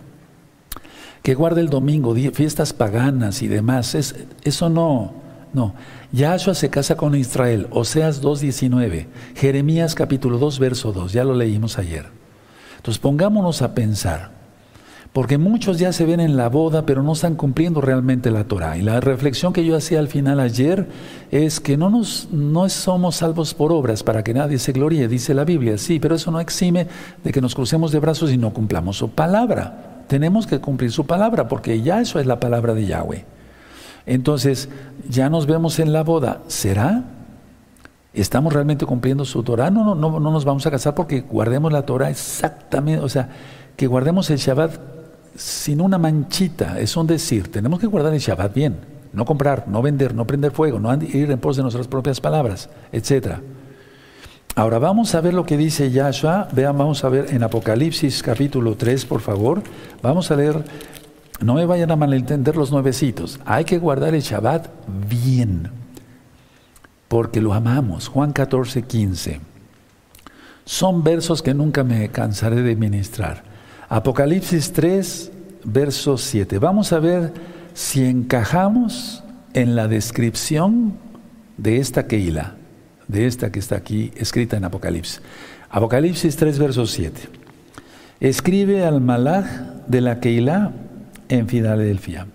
[1.22, 5.12] que guarde el domingo, fiestas paganas y demás, es, eso no,
[5.52, 5.74] no.
[6.12, 11.78] Yahshua se casa con Israel, Oseas 2.19, Jeremías capítulo 2, verso 2, ya lo leímos
[11.78, 12.06] ayer.
[12.76, 14.30] Entonces pongámonos a pensar,
[15.12, 18.76] porque muchos ya se ven en la boda, pero no están cumpliendo realmente la Torah.
[18.76, 20.88] Y la reflexión que yo hacía al final ayer
[21.32, 25.34] es que no, nos, no somos salvos por obras para que nadie se gloríe, dice
[25.34, 25.78] la Biblia.
[25.78, 26.86] Sí, pero eso no exime
[27.24, 30.04] de que nos crucemos de brazos y no cumplamos su palabra.
[30.06, 33.24] Tenemos que cumplir su palabra, porque ya eso es la palabra de Yahweh.
[34.06, 34.68] Entonces,
[35.08, 36.42] ya nos vemos en la boda.
[36.48, 37.04] ¿Será?
[38.12, 39.70] ¿Estamos realmente cumpliendo su Torah?
[39.70, 43.28] No, no, no, no nos vamos a casar porque guardemos la Torah exactamente, o sea,
[43.76, 44.72] que guardemos el Shabbat
[45.36, 48.76] sin una manchita, es un decir, tenemos que guardar el Shabbat bien,
[49.12, 52.68] no comprar, no vender, no prender fuego, no ir en pos de nuestras propias palabras,
[52.90, 53.36] etc.
[54.56, 58.74] Ahora vamos a ver lo que dice Yahshua, vean, vamos a ver en Apocalipsis capítulo
[58.74, 59.62] 3, por favor,
[60.02, 60.64] vamos a leer,
[61.40, 64.68] no me vayan a malentender los nuevecitos, hay que guardar el Shabbat
[65.09, 65.70] bien
[67.11, 68.07] porque lo amamos.
[68.07, 69.40] Juan 14, 15.
[70.64, 73.42] Son versos que nunca me cansaré de ministrar.
[73.88, 75.33] Apocalipsis 3,
[75.64, 76.61] verso 7.
[76.61, 77.33] Vamos a ver
[77.74, 79.24] si encajamos
[79.55, 80.94] en la descripción
[81.57, 82.55] de esta Keila,
[83.09, 85.20] de esta que está aquí escrita en Apocalipsis.
[85.68, 87.22] Apocalipsis 3, verso 7.
[88.20, 89.46] Escribe al Malach
[89.88, 90.70] de la Keilah
[91.31, 92.27] en Filadelfia.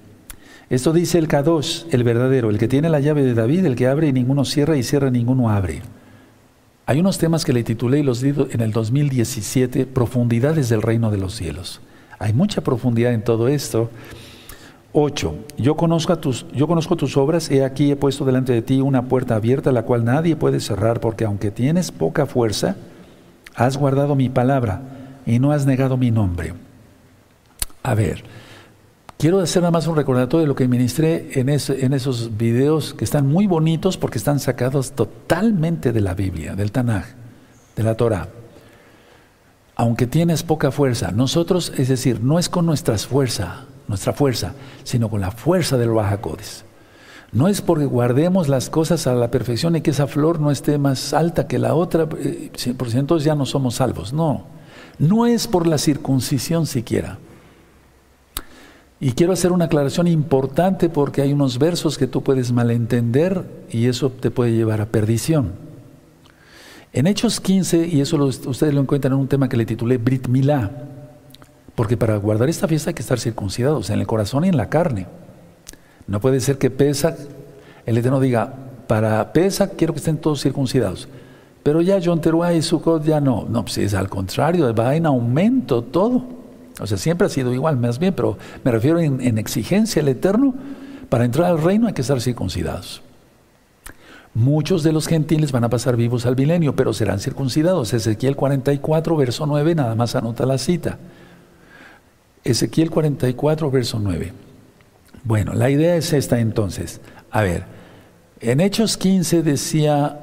[0.69, 3.87] Esto dice el Kadosh, el verdadero, el que tiene la llave de David, el que
[3.87, 5.83] abre y ninguno cierra y cierra y ninguno abre.
[6.87, 11.11] Hay unos temas que le titulé y los di en el 2017, Profundidades del Reino
[11.11, 11.81] de los Cielos.
[12.17, 13.91] Hay mucha profundidad en todo esto.
[14.93, 15.35] 8.
[15.57, 19.03] Yo conozco, tus, yo conozco tus obras, he aquí he puesto delante de ti una
[19.03, 22.75] puerta abierta, la cual nadie puede cerrar, porque aunque tienes poca fuerza,
[23.55, 24.81] has guardado mi palabra
[25.25, 26.53] y no has negado mi nombre.
[27.83, 28.23] A ver,
[29.17, 33.27] Quiero hacer nada más un recordatorio de lo que ministré en, esos videos que están
[33.27, 37.05] muy bonitos porque están sacados totalmente de la Biblia, del Tanaj,
[37.77, 38.27] de la Torah.
[39.77, 45.09] Aunque tienes poca fuerza, nosotros, es decir, no es con nuestra fuerza, nuestra fuerza, sino
[45.09, 46.65] con la fuerza del Bajacodes.
[47.31, 50.77] No es porque guardemos las cosas a la perfección y que esa flor no esté
[50.77, 54.11] más alta que la otra, eh, por entonces ya no somos salvos.
[54.11, 54.45] No,
[54.99, 57.17] no es por la circuncisión siquiera.
[59.05, 63.85] Y quiero hacer una aclaración importante porque hay unos versos que tú puedes malentender y
[63.85, 65.51] eso te puede llevar a perdición.
[66.91, 70.27] En Hechos 15, y eso ustedes lo encuentran en un tema que le titulé Brit
[70.27, 70.71] Milá,
[71.75, 74.69] porque para guardar esta fiesta hay que estar circuncidados en el corazón y en la
[74.69, 75.05] carne.
[76.07, 77.15] No puede ser que pesa,
[77.85, 78.55] el Eterno diga,
[78.87, 81.07] para pesa quiero que estén todos circuncidados.
[81.61, 83.45] Pero ya John Teruá y Sukkot ya no.
[83.47, 86.44] No, pues es al contrario, va en aumento todo.
[86.79, 90.53] O sea, siempre ha sido igual, más bien, pero me refiero en, exigencia al Eterno.
[91.09, 93.01] Para entrar al reino hay que estar circuncidados.
[94.33, 97.93] Muchos de los gentiles van a pasar vivos al milenio, pero serán circuncidados.
[97.93, 100.97] Ezequiel 44, verso 9, nada más anota la cita.
[102.43, 104.33] Ezequiel 44, verso 9.
[105.23, 106.99] Bueno, la idea es esta entonces.
[107.31, 107.63] A ver,
[108.41, 110.19] en Hechos 15 decía,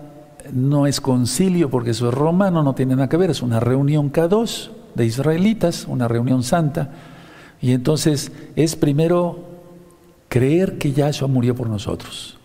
[0.53, 4.12] no es concilio porque eso es romano, no tiene nada que ver, es una reunión
[4.12, 6.90] K2 de israelitas, una reunión santa,
[7.61, 9.38] y entonces es primero
[10.28, 12.38] creer que Yahshua murió por nosotros,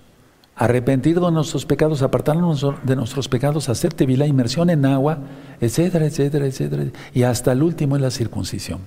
[0.55, 5.19] arrepentir de nuestros pecados, apartarnos de nuestros pecados, hacer la inmersión en agua,
[5.61, 8.79] etcétera, etcétera, etcétera, y hasta el último es la circuncisión.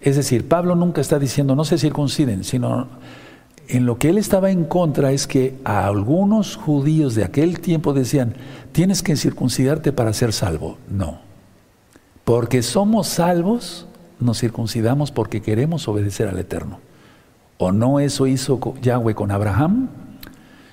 [0.00, 2.88] Es decir, Pablo nunca está diciendo no se circunciden, sino
[3.68, 7.92] en lo que él estaba en contra es que a algunos judíos de aquel tiempo
[7.92, 8.34] decían,
[8.72, 10.78] tienes que circuncidarte para ser salvo.
[10.88, 11.29] No.
[12.24, 13.86] Porque somos salvos,
[14.18, 16.80] nos circuncidamos porque queremos obedecer al Eterno.
[17.58, 19.88] ¿O no eso hizo Yahweh con Abraham?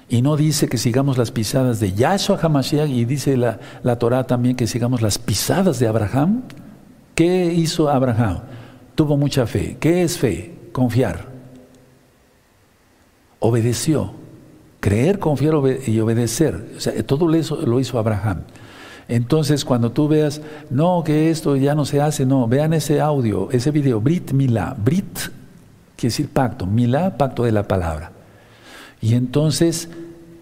[0.09, 4.25] Y no dice que sigamos las pisadas de Yahshua HaMashiach y dice la, la Torah
[4.25, 6.43] también que sigamos las pisadas de Abraham.
[7.13, 8.39] ¿Qué hizo Abraham?
[8.95, 9.77] Tuvo mucha fe.
[9.79, 10.55] ¿Qué es fe?
[10.71, 11.27] Confiar.
[13.39, 14.13] Obedeció.
[14.79, 15.55] Creer, confiar
[15.85, 16.73] y obedecer.
[16.77, 18.43] O sea, todo lo hizo Abraham.
[19.07, 23.49] Entonces, cuando tú veas, no, que esto ya no se hace, no, vean ese audio,
[23.51, 24.75] ese video, Brit Milá.
[24.77, 25.17] Brit
[25.95, 28.11] quiere decir pacto, Milá, pacto de la palabra.
[29.01, 29.89] Y entonces,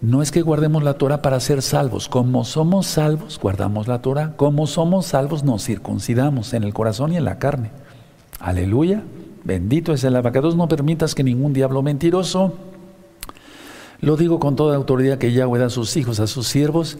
[0.00, 2.08] no es que guardemos la Torah para ser salvos.
[2.08, 4.34] Como somos salvos, guardamos la Torah.
[4.36, 7.70] Como somos salvos, nos circuncidamos en el corazón y en la carne.
[8.40, 9.02] Aleluya.
[9.44, 10.56] Bendito es el abacados.
[10.56, 12.54] No permitas que ningún diablo mentiroso,
[14.00, 16.98] lo digo con toda autoridad que Yahweh da a sus hijos, a sus siervos,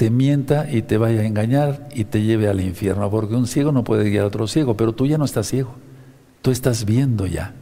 [0.00, 3.70] te mienta y te vaya a engañar y te lleve al infierno, porque un ciego
[3.70, 5.74] no puede guiar a otro ciego, pero tú ya no estás ciego,
[6.40, 7.52] tú estás viendo ya.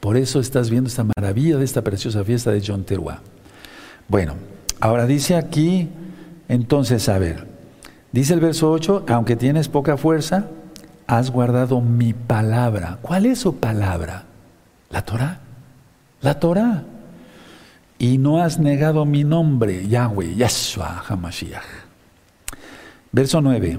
[0.00, 3.20] Por eso estás viendo esta maravilla de esta preciosa fiesta de John Teruá.
[4.08, 4.32] Bueno,
[4.80, 5.90] ahora dice aquí,
[6.48, 7.46] entonces, a ver,
[8.12, 10.48] dice el verso 8, aunque tienes poca fuerza,
[11.06, 12.98] has guardado mi palabra.
[13.02, 14.24] ¿Cuál es su palabra?
[14.88, 15.40] La Torah.
[16.22, 16.82] La Torah
[17.98, 21.64] y no has negado mi nombre, Yahweh, Yahshua HaMashiach.
[23.12, 23.78] Verso 9.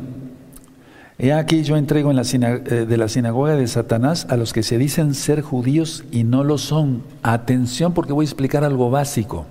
[1.17, 4.63] He aquí yo entrego en la eh, de la sinagoga de Satanás a los que
[4.63, 7.04] se dicen ser judíos y no lo son.
[7.23, 9.45] Atención porque voy a explicar algo básico.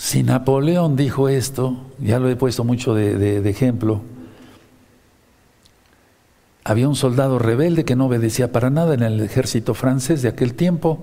[0.00, 4.00] Si Napoleón dijo esto, ya lo he puesto mucho de, ejemplo,
[6.70, 10.54] había un soldado rebelde que no obedecía para nada en el ejército francés de aquel
[10.54, 11.00] tiempo,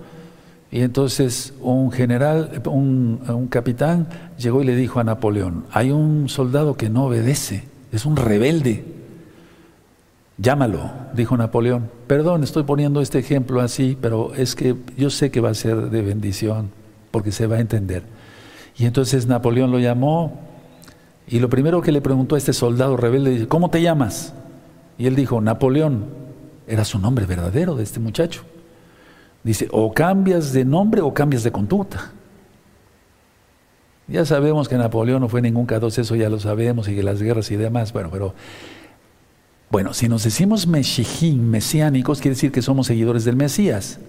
[0.71, 6.75] y entonces un general, un, capitán llegó y le dijo a Napoleón, hay un soldado
[6.77, 8.85] que no obedece, es un rebelde.
[10.37, 11.89] Llámalo, dijo Napoleón.
[12.07, 15.89] Perdón, estoy poniendo este ejemplo así, pero es que yo sé que va a ser
[15.89, 16.69] de bendición,
[17.11, 18.03] porque se va a entender.
[18.77, 20.39] Y entonces Napoleón lo llamó
[21.27, 24.33] y lo primero que le preguntó a este soldado rebelde, ¿cómo te llamas?
[24.97, 26.27] Y él dijo, Napoleón.
[26.67, 28.43] Era su nombre verdadero de este muchacho.
[29.41, 32.11] Dice, o cambias de nombre o cambias de conducta.
[34.09, 37.21] Ya sabemos que Napoleón no fue ningún cados, eso ya lo sabemos, y que las
[37.21, 38.33] guerras y demás, bueno, pero...
[39.69, 43.99] Bueno, si nos decimos mesiánicos, quiere decir que somos seguidores del Mesías.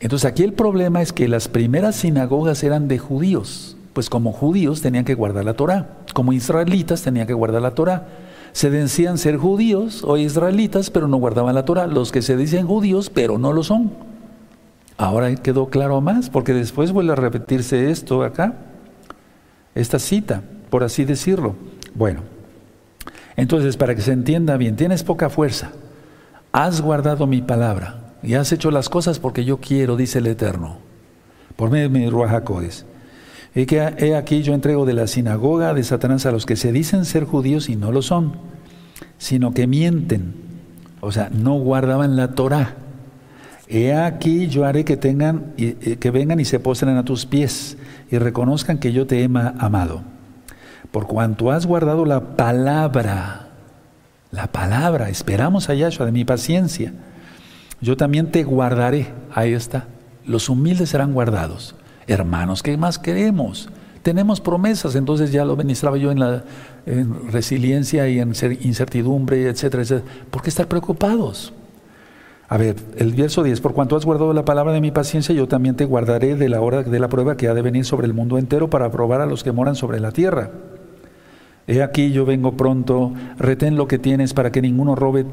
[0.00, 4.82] Entonces aquí el problema es que las primeras sinagogas eran de judíos, pues como judíos
[4.82, 8.06] tenían que guardar la Torah, como israelitas tenían que guardar la Torah.
[8.52, 11.86] Se decían ser judíos o israelitas, pero no guardaban la Torah.
[11.86, 13.92] Los que se dicen judíos, pero no lo son.
[14.96, 18.54] Ahora quedó claro más, porque después vuelve a repetirse esto acá,
[19.76, 21.54] esta cita, por así decirlo.
[21.94, 22.22] Bueno,
[23.36, 25.70] entonces para que se entienda bien, tienes poca fuerza,
[26.50, 30.78] has guardado mi palabra, y has hecho las cosas porque yo quiero, dice el Eterno,
[31.54, 32.84] por medio de mi Ruajacodes.
[33.58, 36.70] Y que he aquí yo entrego de la sinagoga de Satanás a los que se
[36.70, 38.34] dicen ser judíos y no lo son,
[39.18, 40.34] sino que mienten,
[41.00, 42.76] o sea, no guardaban la Torah.
[43.66, 47.76] He aquí yo haré que tengan, que vengan y se postren a tus pies
[48.10, 50.02] y reconozcan que yo te he amado.
[50.92, 53.48] Por cuanto has guardado la palabra,
[54.30, 56.92] la palabra, esperamos a Yahshua de mi paciencia
[57.80, 59.08] yo también te guardaré.
[59.32, 59.86] Ahí está.
[60.26, 61.74] Los humildes serán guardados.
[62.08, 63.68] Hermanos, ¿qué más queremos?
[64.02, 66.44] Tenemos promesas, entonces ya lo ministraba yo en la
[67.30, 70.10] resiliencia y en incertidumbre, etcétera, etcétera.
[70.30, 71.52] ¿Por qué estar preocupados?
[72.48, 75.48] A ver, el verso 10, por cuanto has guardado la palabra de mi paciencia, yo
[75.48, 78.14] también te guardaré de la hora de la prueba que ha de venir sobre el
[78.14, 80.50] mundo entero para probar a los que moran sobre la tierra.
[81.66, 85.26] He aquí yo vengo pronto, retén lo que tienes para que ninguno robe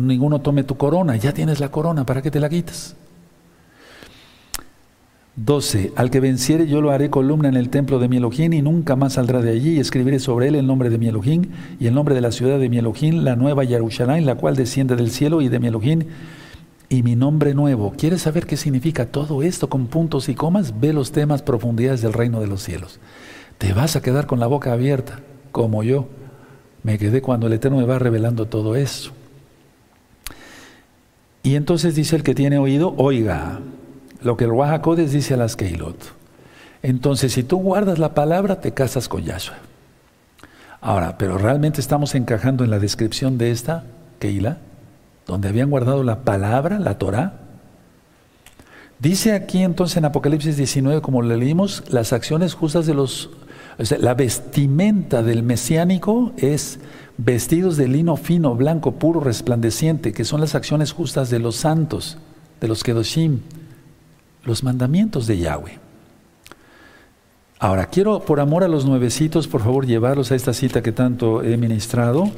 [0.00, 2.96] ninguno tome tu corona, ya tienes la corona, ¿para qué te la quitas?
[5.36, 5.92] 12.
[5.96, 8.94] Al que venciere yo lo haré columna en el templo de mi Elohim y nunca
[8.94, 11.46] más saldrá de allí y escribiré sobre él el nombre de mi Elohim
[11.80, 14.94] y el nombre de la ciudad de mi Elohim, la nueva Jerusalén, la cual desciende
[14.94, 16.04] del cielo y de mi Elohim
[16.88, 17.94] y mi nombre nuevo.
[17.98, 20.78] ¿Quieres saber qué significa todo esto con puntos y comas?
[20.78, 23.00] Ve los temas profundidades del reino de los cielos.
[23.58, 25.18] Te vas a quedar con la boca abierta,
[25.50, 26.06] como yo.
[26.84, 29.10] Me quedé cuando el Eterno me va revelando todo eso.
[31.42, 33.60] Y entonces dice el que tiene oído, oiga
[34.24, 35.96] lo que el Wahakodes dice a las Keilot.
[36.82, 39.56] Entonces, si tú guardas la palabra, te casas con Yahshua.
[40.80, 43.84] Ahora, pero realmente estamos encajando en la descripción de esta
[44.18, 44.58] Keila,
[45.26, 47.40] donde habían guardado la palabra, la Torah.
[48.98, 53.30] Dice aquí entonces en Apocalipsis 19, como le leímos, las acciones justas de los,
[53.98, 56.80] la vestimenta del mesiánico es
[57.18, 62.18] vestidos de lino fino, blanco, puro, resplandeciente, que son las acciones justas de los santos,
[62.60, 63.40] de los Kedoshim,
[64.44, 65.78] los mandamientos de Yahweh.
[67.58, 71.42] Ahora, quiero, por amor a los nuevecitos, por favor, llevarlos a esta cita que tanto
[71.42, 72.30] he ministrado,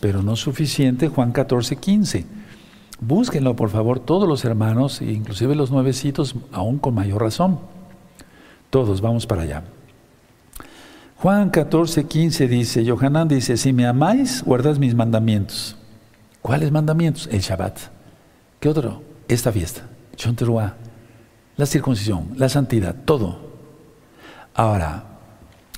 [0.00, 2.26] pero no suficiente, Juan 14, 15.
[3.00, 7.60] Búsquenlo, por favor, todos los hermanos, inclusive los nuevecitos, aún con mayor razón.
[8.70, 9.62] Todos, vamos para allá.
[11.18, 15.76] Juan 14, 15 dice, Yohanan dice, si me amáis, guardad mis mandamientos.
[16.40, 17.28] ¿Cuáles mandamientos?
[17.30, 17.78] El Shabbat.
[18.58, 19.02] ¿Qué otro?
[19.28, 19.82] Esta fiesta.
[20.16, 20.81] Chonteruá.
[21.62, 23.38] La circuncisión, la santidad, todo.
[24.52, 25.04] Ahora,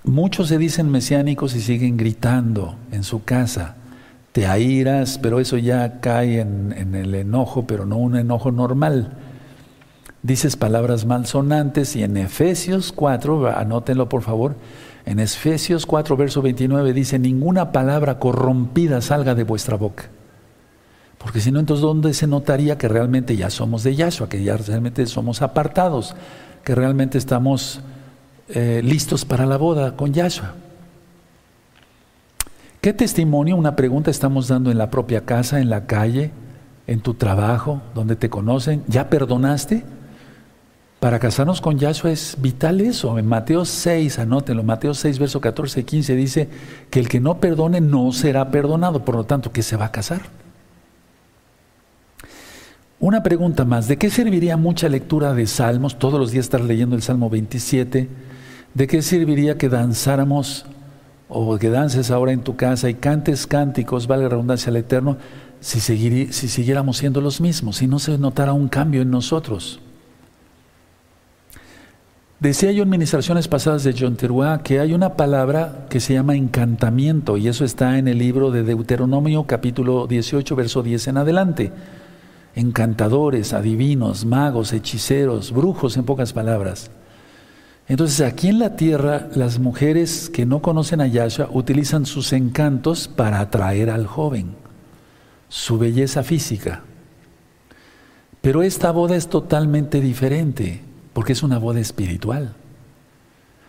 [0.02, 3.76] muchos se dicen mesiánicos y siguen gritando en su casa.
[4.32, 9.12] Te airas, pero eso ya cae en, el enojo, pero no un enojo normal.
[10.22, 14.56] Dices palabras malsonantes y en Efesios 4, anótenlo por favor,
[15.04, 20.04] en Efesios 4, verso 29 dice, ninguna palabra corrompida salga de vuestra boca.
[21.24, 24.58] Porque si no, entonces, ¿dónde se notaría que realmente ya somos de Yahshua, que ya
[24.58, 26.14] realmente somos apartados,
[26.62, 27.80] que realmente estamos
[28.48, 30.52] eh, listos para la boda con Yahshua?
[32.82, 36.30] ¿Qué testimonio, una pregunta estamos dando en la propia casa, en la calle,
[36.86, 38.84] en tu trabajo, donde te conocen?
[38.86, 39.82] ¿Ya perdonaste?
[41.00, 43.18] Para casarnos con Yahshua es vital eso.
[43.18, 46.48] En Mateo 6, anótenlo, Mateo 6, verso 14 y 15 dice
[46.90, 49.90] que el que no perdone no será perdonado, por lo tanto, ¿qué se va a
[49.90, 50.43] casar?
[53.04, 55.98] Una pregunta más, ¿de qué serviría mucha lectura de salmos?
[55.98, 58.08] Todos los días estar leyendo el Salmo 27.
[58.72, 60.64] ¿De qué serviría que danzáramos
[61.28, 65.18] o que dances ahora en tu casa y cantes cánticos, valga la redundancia al Eterno,
[65.60, 69.80] si, si siguiéramos siendo los mismos, si no se notara un cambio en nosotros?
[72.40, 76.36] Decía yo en ministraciones pasadas de John Teruá que hay una palabra que se llama
[76.36, 81.72] encantamiento y eso está en el libro de Deuteronomio capítulo 18 verso 10 en adelante.
[82.56, 86.90] Encantadores, adivinos, magos, hechiceros, brujos en pocas palabras.
[87.86, 93.08] Entonces aquí en la tierra las mujeres que no conocen a Yahshua utilizan sus encantos
[93.08, 94.54] para atraer al joven,
[95.48, 96.82] su belleza física.
[98.40, 100.82] Pero esta boda es totalmente diferente
[101.12, 102.54] porque es una boda espiritual.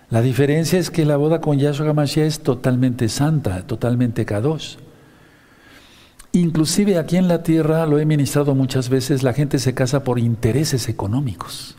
[0.09, 4.77] La diferencia es que la boda con Yahshua HaMashiach es totalmente santa, totalmente kadosh.
[6.35, 10.19] Inclusive aquí en la tierra, lo he ministrado muchas veces, la gente se casa por
[10.19, 11.77] intereses económicos,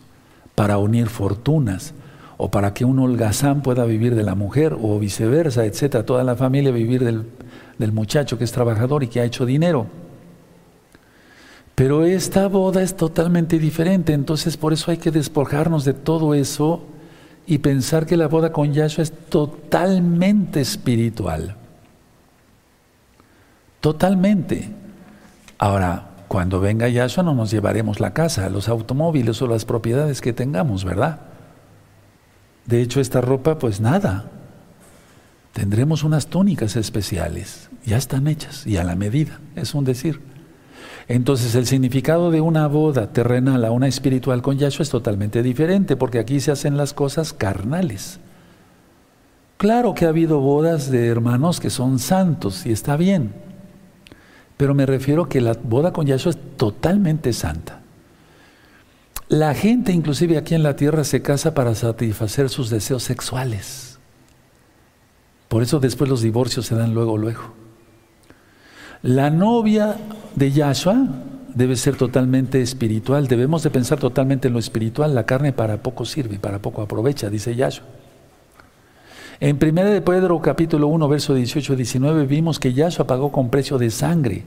[0.54, 1.92] para unir fortunas,
[2.38, 6.36] o para que un holgazán pueda vivir de la mujer, o viceversa, etcétera, toda la
[6.36, 7.26] familia vivir del,
[7.78, 9.88] del muchacho que es trabajador y que ha hecho dinero.
[11.74, 16.82] Pero esta boda es totalmente diferente, entonces por eso hay que despojarnos de todo eso
[17.46, 21.56] y pensar que la boda con Yahshua es totalmente espiritual.
[23.86, 24.68] Totalmente.
[25.58, 30.32] Ahora, cuando venga Yahshua no nos llevaremos la casa, los automóviles o las propiedades que
[30.32, 31.20] tengamos, ¿verdad?
[32.64, 34.24] De hecho, esta ropa, pues nada.
[35.52, 40.20] Tendremos unas túnicas especiales, ya están hechas y a la medida, es un decir.
[41.06, 45.94] Entonces el significado de una boda terrenal a una espiritual con Yahshua es totalmente diferente,
[45.94, 48.18] porque aquí se hacen las cosas carnales.
[49.58, 53.45] Claro que ha habido bodas de hermanos que son santos y está bien,
[54.56, 57.80] pero me refiero que la boda con Yahshua es totalmente santa.
[59.28, 63.98] La gente inclusive aquí en la tierra se casa para satisfacer sus deseos sexuales.
[65.48, 67.52] Por eso después los divorcios se dan luego, luego.
[69.02, 69.96] La novia
[70.34, 71.06] de Yahshua
[71.54, 73.28] debe ser totalmente espiritual.
[73.28, 75.14] Debemos de pensar totalmente en lo espiritual.
[75.14, 77.86] La carne para poco sirve, para poco aprovecha, dice Yahshua.
[79.38, 83.90] En 1 de Pedro capítulo 1, verso 18-19 vimos que Yahshua pagó con precio de
[83.90, 84.44] sangre.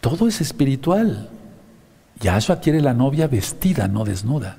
[0.00, 1.28] Todo es espiritual.
[2.20, 4.58] Yahshua quiere la novia vestida, no desnuda.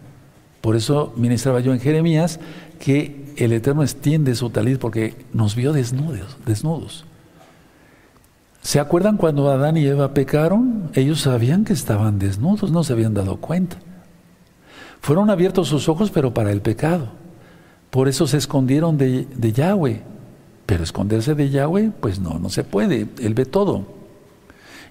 [0.59, 2.41] Por eso ministraba yo en Jeremías
[2.77, 7.05] que el Eterno extiende su talit porque nos vio desnudos, desnudos.
[8.61, 10.91] ¿Se acuerdan cuando Adán y Eva pecaron?
[10.93, 13.77] Ellos sabían que estaban desnudos, no se habían dado cuenta.
[14.99, 17.07] Fueron abiertos sus ojos, pero para el pecado.
[17.89, 20.01] Por eso se escondieron de, Yahweh.
[20.65, 23.07] Pero esconderse de Yahweh, pues no, no se puede.
[23.19, 23.85] Él ve todo.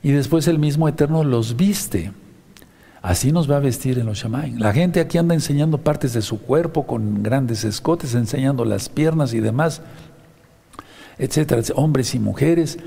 [0.02, 2.12] Y después el mismo Eterno los viste.
[3.00, 4.52] Así nos va a vestir en los Shammai.
[4.56, 9.34] La gente aquí anda enseñando partes de su cuerpo con grandes escotes, enseñando las piernas
[9.34, 9.82] y demás,
[11.16, 12.78] etcétera, hombres y mujeres.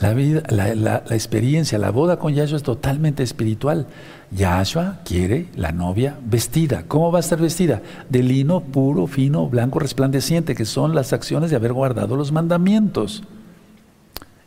[0.00, 3.86] La, vida, la, experiencia, la boda con Yahshua es totalmente espiritual.
[4.30, 6.84] Yahshua quiere la novia vestida.
[6.86, 7.82] ¿Cómo va a estar vestida?
[8.08, 13.24] De lino puro, fino, blanco, resplandeciente, que son las acciones de haber guardado los mandamientos.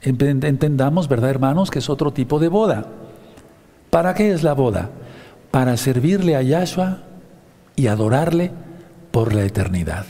[0.02, 2.86] Entendamos, ¿verdad, hermanos?, que es otro tipo de boda.
[3.89, 4.89] ¿Para qué es la boda?
[5.52, 6.99] Para servirle a Yahshua
[7.76, 8.52] y adorarle
[9.12, 10.06] por la eternidad.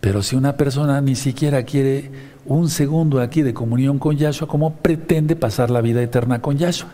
[0.00, 2.10] Pero si una persona ni siquiera quiere
[2.46, 6.90] un segundo aquí de comunión con Yahshua, ¿cómo pretende pasar la vida eterna con Yahshua?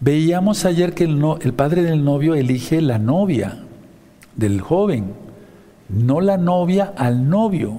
[0.00, 3.58] Veíamos ayer que el, padre del novio elige la novia
[4.34, 5.12] del joven,
[5.90, 7.78] no la novia al novio.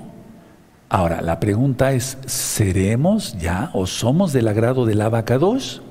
[0.88, 5.82] Ahora, la pregunta es, ¿seremos ya o somos del agrado del abacados?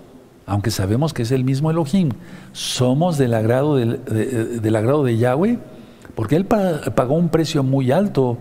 [0.47, 2.11] Aunque sabemos que es el mismo Elohim,
[2.53, 4.01] ¿somos del agrado, del,
[4.63, 5.59] del agrado de Yahweh?
[6.21, 8.37] Porque él pagó un precio muy alto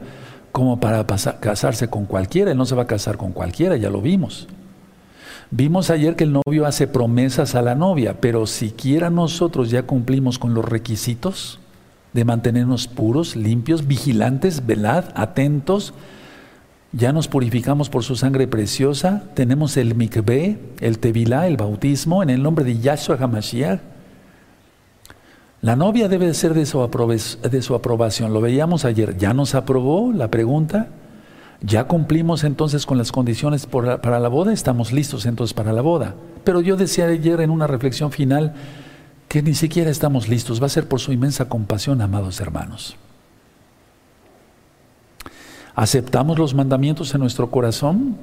[0.52, 2.52] como para casarse con cualquiera.
[2.52, 4.50] Él no se va a casar con cualquiera, ya lo vimos.
[5.50, 10.40] Vimos ayer que el novio hace promesas a la novia, pero siquiera nosotros ya cumplimos
[10.40, 11.62] con los requisitos
[12.12, 15.94] de mantenernos puros, limpios, vigilantes, velad, atentos.
[16.92, 19.24] Ya nos purificamos por su sangre preciosa.
[19.36, 23.99] Tenemos el mikveh, el tevilá, el bautismo en el nombre de Yahshua HaMashiach.
[25.62, 28.34] La novia debe ser de su, aprobación.
[28.34, 29.18] Lo veíamos ayer.
[29.18, 30.88] ¿Ya nos aprobó la pregunta?
[31.62, 34.54] ¿Ya cumplimos entonces con las condiciones para la boda?
[34.54, 36.16] Estamos listos entonces para la boda.
[36.46, 38.54] Pero yo decía ayer en una reflexión final
[39.28, 40.62] que ni siquiera estamos listos.
[40.62, 42.96] Va a ser por su inmensa compasión, amados hermanos.
[45.76, 48.18] ¿Aceptamos los mandamientos en nuestro corazón?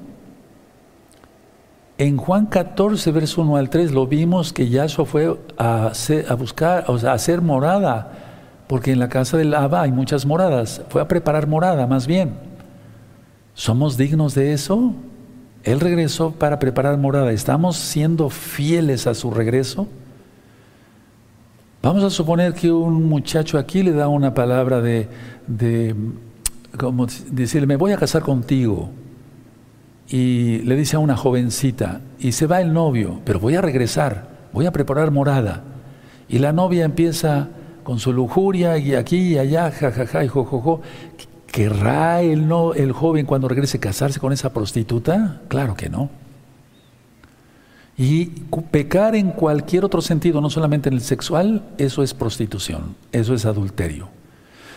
[1.98, 5.92] En Juan 14, verso 1 al 3, lo vimos que Yahshua fue a,
[6.38, 8.12] buscar, o sea, a hacer morada,
[8.66, 10.82] porque en la casa del Abba hay muchas moradas.
[10.90, 12.34] Fue a preparar morada, más bien.
[13.54, 14.92] ¿Somos dignos de eso?
[15.62, 17.32] Él regresó para preparar morada.
[17.32, 19.88] ¿Estamos siendo fieles a su regreso?
[21.82, 25.08] Vamos a suponer que un muchacho aquí le da una palabra de,
[25.46, 25.94] de
[26.76, 28.90] como decirle, me voy a casar contigo.
[30.08, 34.28] Y le dice a una jovencita, y se va el novio, pero voy a regresar,
[34.52, 35.64] voy a preparar morada.
[36.28, 37.48] Y la novia empieza
[37.82, 40.80] con su lujuria y aquí y allá, jajaja y jojojo.
[41.46, 45.40] ¿Querrá el, no, el joven cuando regrese casarse con esa prostituta?
[45.48, 46.10] Claro que no.
[47.98, 48.26] Y
[48.70, 53.46] pecar en cualquier otro sentido, no solamente en el sexual, eso es prostitución, eso es
[53.46, 54.08] adulterio.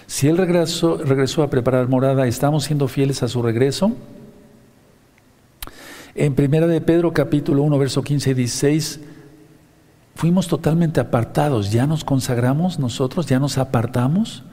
[0.08, 3.92] Si él regresó, regresó a preparar morada, ¿estamos siendo fieles a su regreso?
[6.16, 9.00] En primera de Pedro capítulo 1, verso 15 y 16,
[10.16, 14.44] fuimos totalmente apartados, ya nos consagramos nosotros, ya nos apartamos.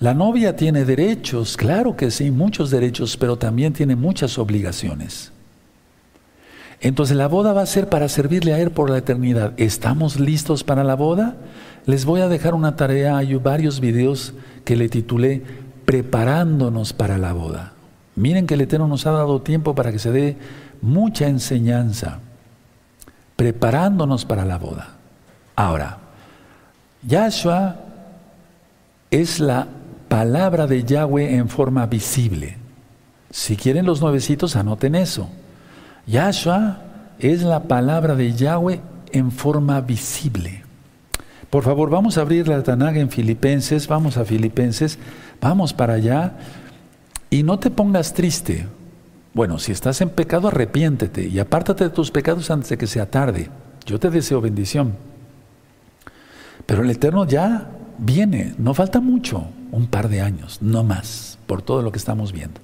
[0.00, 5.32] La novia tiene derechos, claro que sí, muchos derechos, pero también tiene muchas obligaciones.
[6.80, 9.54] Entonces la boda va a ser para servirle a Él por la eternidad.
[9.56, 11.36] ¿Estamos listos para la boda?
[11.86, 15.42] Les voy a dejar una tarea, hay varios videos que le titulé
[15.84, 17.74] Preparándonos para la boda.
[18.16, 20.36] Miren que el Eterno nos ha dado tiempo para que se dé
[20.84, 22.18] mucha enseñanza,
[23.36, 24.88] preparándonos para la boda.
[25.56, 25.98] Ahora,
[27.02, 27.76] Yahshua
[29.10, 29.66] es la
[30.08, 32.56] palabra de Yahweh en forma visible.
[33.30, 35.28] Si quieren los nuevecitos, anoten eso.
[36.06, 36.78] Yahshua
[37.18, 38.80] es la palabra de Yahweh
[39.12, 40.62] en forma visible.
[41.50, 44.98] Por favor, vamos a abrir la Tanag en Filipenses, vamos a Filipenses,
[45.40, 46.32] vamos para allá
[47.30, 48.66] y no te pongas triste.
[49.34, 53.10] Bueno, si estás en pecado, arrepiéntete y apártate de tus pecados antes de que sea
[53.10, 53.50] tarde.
[53.84, 54.94] Yo te deseo bendición.
[56.66, 57.68] Pero el Eterno ya
[57.98, 62.32] viene, no falta mucho, un par de años, no más, por todo lo que estamos
[62.32, 62.60] viendo.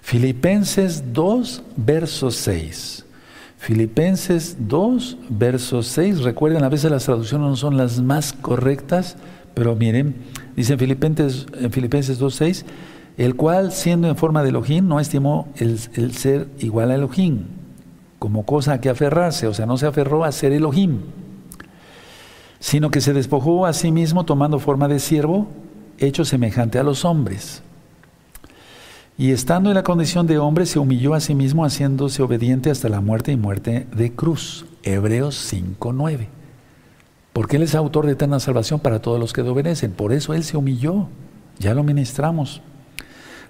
[0.00, 3.04] Filipenses 2, verso 6.
[3.58, 6.22] Filipenses 2, verso 6.
[6.22, 9.16] Recuerden, a veces las traducciones no son las más correctas,
[9.52, 10.16] pero miren,
[10.56, 12.64] dice en Filipenses, en Filipenses 2, 6,
[13.16, 17.44] el cual siendo en forma de Elohim no estimó el, el ser igual a Elohim,
[18.18, 21.00] como cosa a que aferrarse, o sea, no se aferró a ser Elohim,
[22.58, 25.48] sino que se despojó a sí mismo tomando forma de siervo,
[25.98, 27.62] hecho semejante a los hombres
[29.16, 32.88] y estando en la condición de hombre, se humilló a sí mismo, haciéndose obediente hasta
[32.88, 34.66] la muerte y muerte de cruz.
[34.82, 36.26] Hebreos 5.9.
[37.32, 39.92] Porque Él es autor de eterna salvación para todos los que le obedecen.
[39.92, 41.06] Por eso Él se humilló.
[41.60, 42.60] Ya lo ministramos.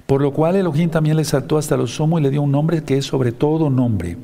[0.07, 2.83] Por lo cual Elohim también le saltó hasta lo sumo y le dio un nombre
[2.83, 4.19] que es sobre todo nombre.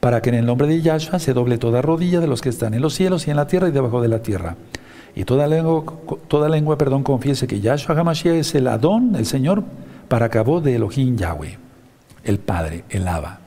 [0.00, 2.74] Para que en el nombre de Yahshua se doble toda rodilla de los que están
[2.74, 4.56] en los cielos y en la tierra y debajo de la tierra.
[5.14, 5.84] Y toda lengua,
[6.28, 9.62] toda lengua perdón, confiese que Yahshua Hamashiach es el Adón, el Señor,
[10.08, 11.58] para cabo de Elohim Yahweh,
[12.24, 13.40] el Padre, el Abba.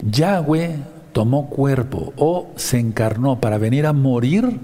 [0.00, 0.78] Yahweh
[1.12, 4.58] tomó cuerpo o se encarnó para venir a morir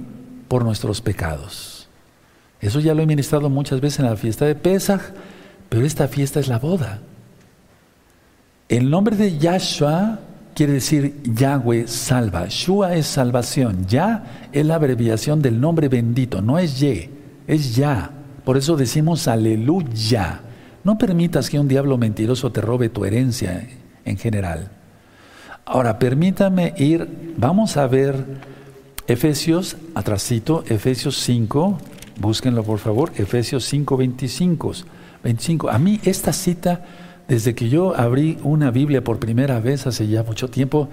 [0.48, 1.69] por nuestros pecados.
[2.60, 5.00] Eso ya lo he ministrado muchas veces en la fiesta de Pesach,
[5.68, 7.00] pero esta fiesta es la boda.
[8.68, 10.20] El nombre de Yahshua
[10.54, 12.46] quiere decir Yahweh salva.
[12.48, 13.86] Shua es salvación.
[13.86, 17.10] Ya es la abreviación del nombre bendito, no es Ye,
[17.46, 18.10] es Ya.
[18.44, 20.40] Por eso decimos aleluya.
[20.84, 23.68] No permitas que un diablo mentiroso te robe tu herencia
[24.04, 24.70] en general.
[25.64, 27.06] Ahora, permítame ir,
[27.36, 28.24] vamos a ver
[29.06, 31.78] Efesios, atrasito, Efesios 5,
[32.20, 34.72] búsquenlo por favor, Efesios 5, 25,
[35.24, 35.70] 25.
[35.70, 36.84] A mí esta cita,
[37.26, 40.88] desde que yo abrí una Biblia por primera vez hace ya mucho tiempo,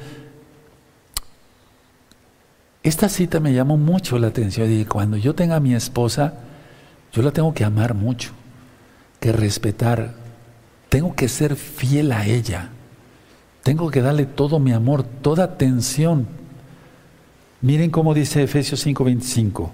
[2.82, 4.72] esta cita me llamó mucho la atención.
[4.72, 6.36] Y cuando yo tenga a mi esposa,
[7.12, 8.32] yo la tengo que amar mucho,
[9.20, 10.16] que respetar,
[10.88, 12.70] tengo que ser fiel a ella,
[13.64, 16.28] tengo que darle todo mi amor, toda atención.
[17.60, 19.72] Miren cómo dice Efesios 5:25,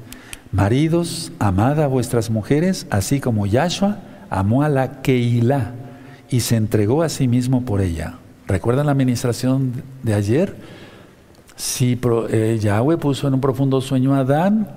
[0.54, 3.98] maridos, amad a vuestras mujeres, así como Yahshua
[4.30, 5.74] amó a la Keilah
[6.30, 8.16] y se entregó a sí mismo por ella.
[8.48, 10.56] ¿Recuerdan la administración de ayer?
[11.56, 12.00] Si
[12.30, 14.68] eh, Yahweh puso en un profundo sueño a Adán,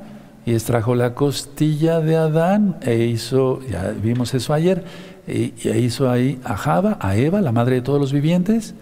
[0.46, 4.84] y extrajo la costilla de Adán e hizo, ya vimos eso ayer,
[5.26, 8.74] e, hizo ahí a Java, a Eva, la madre de todos los vivientes,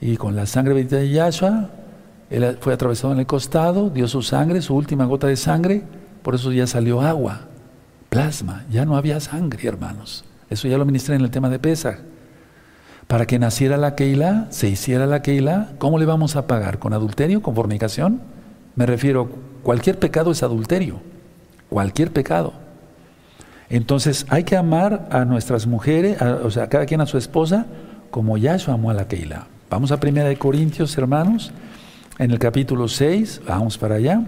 [0.00, 1.70] y con la sangre bendita de Yahshua
[2.30, 5.82] Él fue atravesado en el costado, dio su sangre, su última gota de sangre,
[6.22, 7.42] por eso ya salió agua,
[8.08, 10.24] plasma, ya no había sangre, hermanos.
[10.50, 11.98] Eso ya lo ministré en el tema de Pesach.
[13.06, 16.78] Para que naciera la Keila, se hiciera la Keila, ¿cómo le vamos a pagar?
[16.78, 17.42] ¿Con adulterio?
[17.42, 18.20] ¿Con fornicación?
[18.74, 19.30] Me refiero,
[19.62, 21.00] cualquier pecado es adulterio,
[21.70, 22.52] cualquier pecado.
[23.70, 27.66] Entonces hay que amar a nuestras mujeres, o sea, cada quien a su esposa,
[28.10, 29.46] como Yahshua amó a la Keila.
[29.70, 31.52] Vamos a Primera de Corintios, hermanos,
[32.18, 34.22] en el capítulo 6, vamos para allá.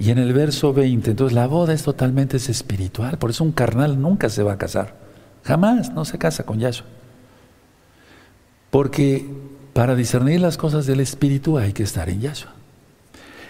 [0.00, 4.00] Y en el verso 20, entonces la boda es totalmente espiritual, por eso un carnal
[4.00, 4.96] nunca se va a casar.
[5.44, 6.86] Jamás no se casa con Yahshua.
[8.70, 9.28] Porque
[9.74, 12.54] para discernir las cosas del espíritu hay que estar en Yahshua.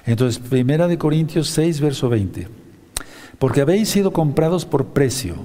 [0.07, 2.49] Entonces, Primera de Corintios 6, verso 20.
[3.39, 5.37] Porque habéis sido comprados por precio.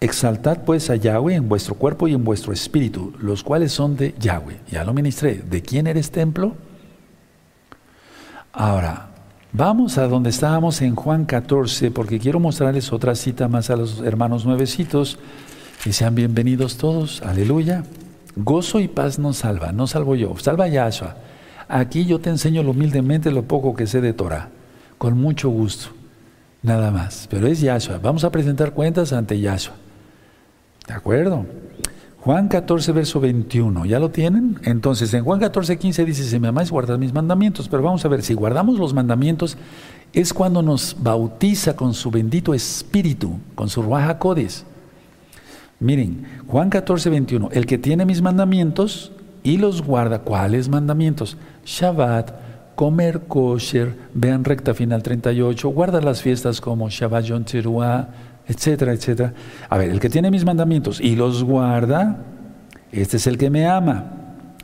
[0.00, 4.14] Exaltad pues a Yahweh en vuestro cuerpo y en vuestro espíritu, los cuales son de
[4.18, 4.60] Yahweh.
[4.70, 5.36] Ya lo ministré.
[5.36, 6.56] ¿De quién eres templo?
[8.52, 9.07] Ahora,
[9.52, 14.00] vamos a donde estábamos en Juan 14, porque quiero mostrarles otra cita más a los
[14.00, 15.18] hermanos nuevecitos.
[15.84, 17.22] Y sean bienvenidos todos.
[17.22, 17.84] Aleluya.
[18.36, 21.16] Gozo y paz nos salva, no salvo yo, salva Yahshua.
[21.68, 24.48] Aquí yo te enseño humildemente lo poco que sé de Torah,
[24.96, 25.90] con mucho gusto.
[26.62, 27.26] Nada más.
[27.30, 27.98] Pero es Yahshua.
[27.98, 29.74] Vamos a presentar cuentas ante Yahshua.
[30.86, 31.46] ¿De acuerdo?
[32.28, 33.86] Juan 14, verso 21.
[33.86, 34.58] ¿Ya lo tienen?
[34.64, 37.70] Entonces, en Juan 14, 15 dice, si me amáis, guardad mis mandamientos.
[37.70, 39.56] Pero vamos a ver, si guardamos los mandamientos,
[40.12, 44.66] es cuando nos bautiza con su bendito espíritu, con su Ruaja Codes.
[45.80, 47.48] Miren, Juan 14, 21.
[47.50, 49.10] El que tiene mis mandamientos
[49.42, 51.38] y los guarda, ¿cuáles mandamientos?
[51.64, 52.32] Shabbat,
[52.74, 58.08] comer kosher, vean recta final 38, guarda las fiestas como Shabbat Yom Teruah,
[58.48, 59.34] etcétera, etcétera.
[59.68, 62.18] A ver, el que tiene mis mandamientos y los guarda,
[62.90, 64.12] este es el que me ama.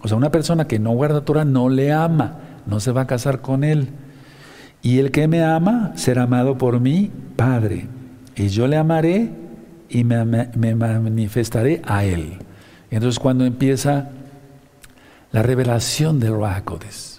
[0.03, 3.07] O sea, una persona que no guarda Torah no le ama, no se va a
[3.07, 3.89] casar con él.
[4.82, 7.87] Y el que me ama será amado por mi Padre.
[8.37, 9.30] Y yo le amaré
[9.89, 10.24] y me,
[10.74, 12.39] manifestaré a él.
[12.91, 14.11] Entonces cuando empieza
[15.32, 17.13] la revelación del Rahakodes,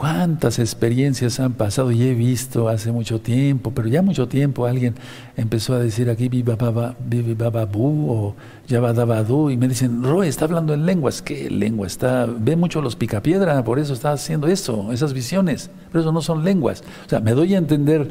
[0.00, 4.94] cuántas experiencias han pasado y he visto hace mucho tiempo, pero ya mucho tiempo alguien
[5.36, 8.34] empezó a decir aquí Viva Bababu o
[8.66, 11.20] Yabadabadu y me dicen, Roy, está hablando en lenguas.
[11.20, 11.86] ¿Qué lengua?
[11.86, 16.22] Está, ve mucho los picapiedra, por eso está haciendo eso, esas visiones, pero eso no
[16.22, 16.82] son lenguas.
[17.04, 18.10] O sea, me doy a entender,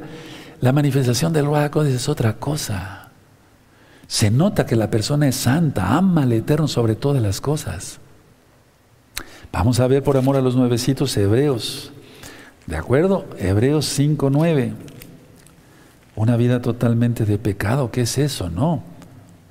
[0.62, 3.10] la manifestación del Ruacodes es otra cosa.
[4.06, 8.00] Se nota que la persona es santa, ama al Eterno sobre todas las cosas.
[9.52, 11.92] Vamos a ver por amor a los nuevecitos hebreos.
[12.68, 13.26] ¿De acuerdo?
[13.40, 14.74] Hebreos 5.9.
[16.16, 18.50] Una vida totalmente de pecado, ¿qué es eso?
[18.50, 18.84] No.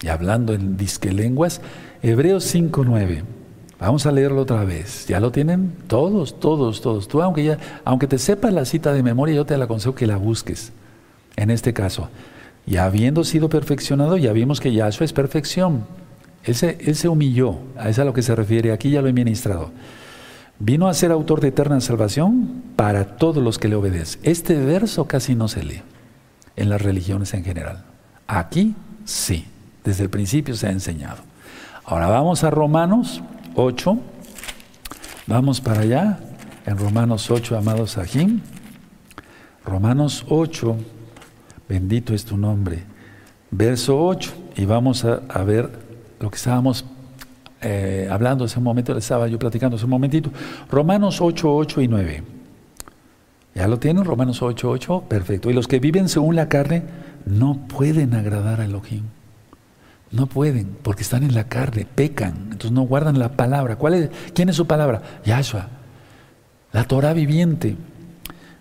[0.00, 1.60] Y hablando en disque lenguas,
[2.02, 3.24] Hebreos 5.9.
[3.80, 5.06] Vamos a leerlo otra vez.
[5.08, 5.72] ¿Ya lo tienen?
[5.88, 7.08] Todos, todos, todos.
[7.08, 10.06] Tú, aunque, ya, aunque te sepas la cita de memoria, yo te la aconsejo que
[10.06, 10.72] la busques.
[11.36, 12.08] En este caso,
[12.66, 15.86] ya habiendo sido perfeccionado, ya vimos que Yahshua es perfección.
[16.48, 19.70] Él se, humilló, a eso a lo que se refiere, aquí ya lo he ministrado.
[20.58, 24.18] Vino a ser autor de eterna salvación para todos los que le obedecen.
[24.22, 25.82] Este verso casi no se lee
[26.56, 27.84] en las religiones en general.
[28.26, 28.74] Aquí
[29.04, 29.44] sí,
[29.84, 31.18] desde el principio se ha enseñado.
[31.84, 33.22] Ahora vamos a Romanos
[33.54, 33.98] 8.
[35.26, 36.18] Vamos para allá,
[36.64, 38.40] en Romanos 8, amados Sahim.
[39.66, 40.78] Romanos 8,
[41.68, 42.84] bendito es tu nombre.
[43.50, 45.87] Verso 8, y vamos a, a ver
[46.20, 46.84] lo que estábamos
[47.60, 50.30] eh, hablando hace un momento, le estaba yo platicando hace un momentito.
[50.70, 52.22] Romanos 8, 8 y 9.
[53.54, 54.04] ¿Ya lo tienen?
[54.04, 55.04] Romanos 8, 8.
[55.08, 55.50] Perfecto.
[55.50, 56.84] Y los que viven según la carne
[57.26, 59.02] no pueden agradar a Elohim.
[60.10, 63.76] No pueden, porque están en la carne, pecan, entonces no guardan la palabra.
[63.76, 65.02] ¿Cuál es, ¿Quién es su palabra?
[65.24, 65.68] Yahshua,
[66.72, 67.76] la Torah viviente.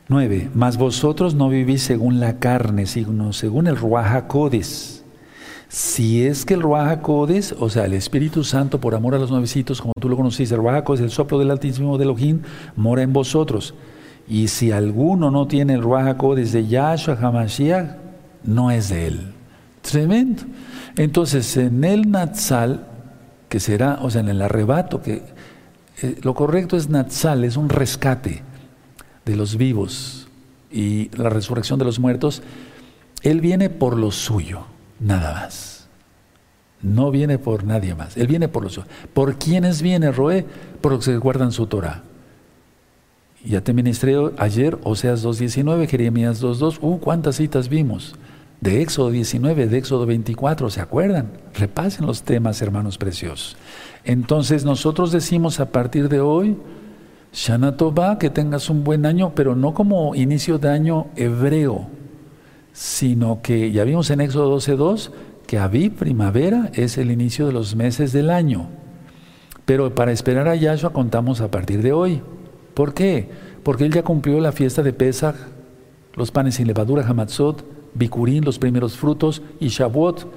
[0.10, 0.52] 9.
[0.54, 4.28] Mas vosotros no vivís según la carne, sino según el Ruach
[5.70, 9.32] si es que el Ruach Codes, o sea, el Espíritu Santo, por amor a los
[9.32, 12.42] nuevecitos, como tú lo conociste, el Codes, el soplo del Altísimo de Elohim,
[12.76, 13.74] mora en vosotros.
[14.30, 17.98] Y si alguno no tiene el Ruach Codes de Yahshua HaMashiach,
[18.44, 19.34] no es de él.
[19.82, 20.44] Tremendo.
[20.96, 22.88] Entonces, en el Natsal,
[23.50, 25.22] que será, o sea, en el arrebato, que
[26.02, 28.42] eh, lo correcto es Natsal, es un rescate
[29.26, 30.28] de los vivos
[30.72, 32.42] y la resurrección de los muertos,
[33.22, 34.66] él viene por lo suyo
[35.00, 35.88] nada más.
[36.82, 38.18] No viene por nadie más.
[38.18, 38.80] Él viene por los
[39.14, 40.46] ¿Por quiénes viene, Roé?
[40.82, 42.04] Por los que guardan su Torah.
[43.44, 46.80] Ya te ministré ayer, Oseas 2.19, Jeremías 2.2.
[46.82, 48.16] Uh, cuántas citas vimos.
[48.60, 51.28] de Éxodo 19, de Éxodo 24, ¿se acuerdan?
[51.54, 53.56] Repasen los temas, hermanos preciosos.
[54.04, 56.58] Entonces nosotros decimos a partir de hoy,
[57.34, 61.88] Shana Tova, que tengas un buen año, pero no como inicio de año hebreo,
[62.78, 65.10] sino que ya vimos en Éxodo 12.2
[65.48, 68.68] que Aviv, primavera, es el inicio de los meses del año.
[69.66, 72.22] Pero para esperar a Yahshua contamos a partir de hoy.
[72.76, 73.32] ¿Por qué?
[73.64, 75.36] Porque él ya cumplió la fiesta de Pesach,
[76.14, 77.66] los panes sin levadura, Hamatzot,
[77.96, 80.28] Bikurín, los primeros frutos, y Shavuot.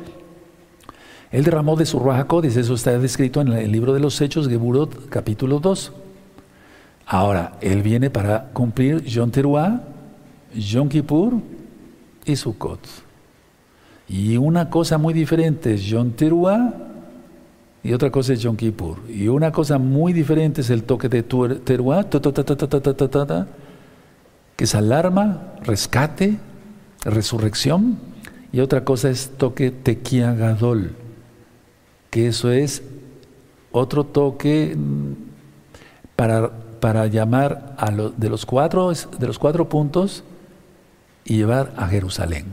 [1.32, 5.10] Él derramó de su Ruach eso está descrito en el libro de los Hechos, Geburot,
[5.10, 5.92] capítulo 2.
[7.04, 9.82] Ahora, él viene para cumplir Yom Teruah,
[10.54, 11.59] Yom Kippur
[12.24, 12.80] y Sukkot.
[14.08, 16.72] Y una cosa muy diferente es Yom Teruah
[17.82, 18.98] y otra cosa es Yom Kippur.
[19.08, 22.04] Y una cosa muy diferente es el toque de Teruah,
[24.56, 26.38] que es alarma, rescate,
[27.04, 27.98] resurrección.
[28.52, 30.90] Y otra cosa es toque Tequia Gadol,
[32.10, 32.82] que eso es
[33.70, 35.12] otro toque mm,
[36.16, 36.50] para,
[36.80, 40.24] para llamar a de, los cuatro, de los cuatro puntos
[41.24, 42.46] y llevar a Jerusalén.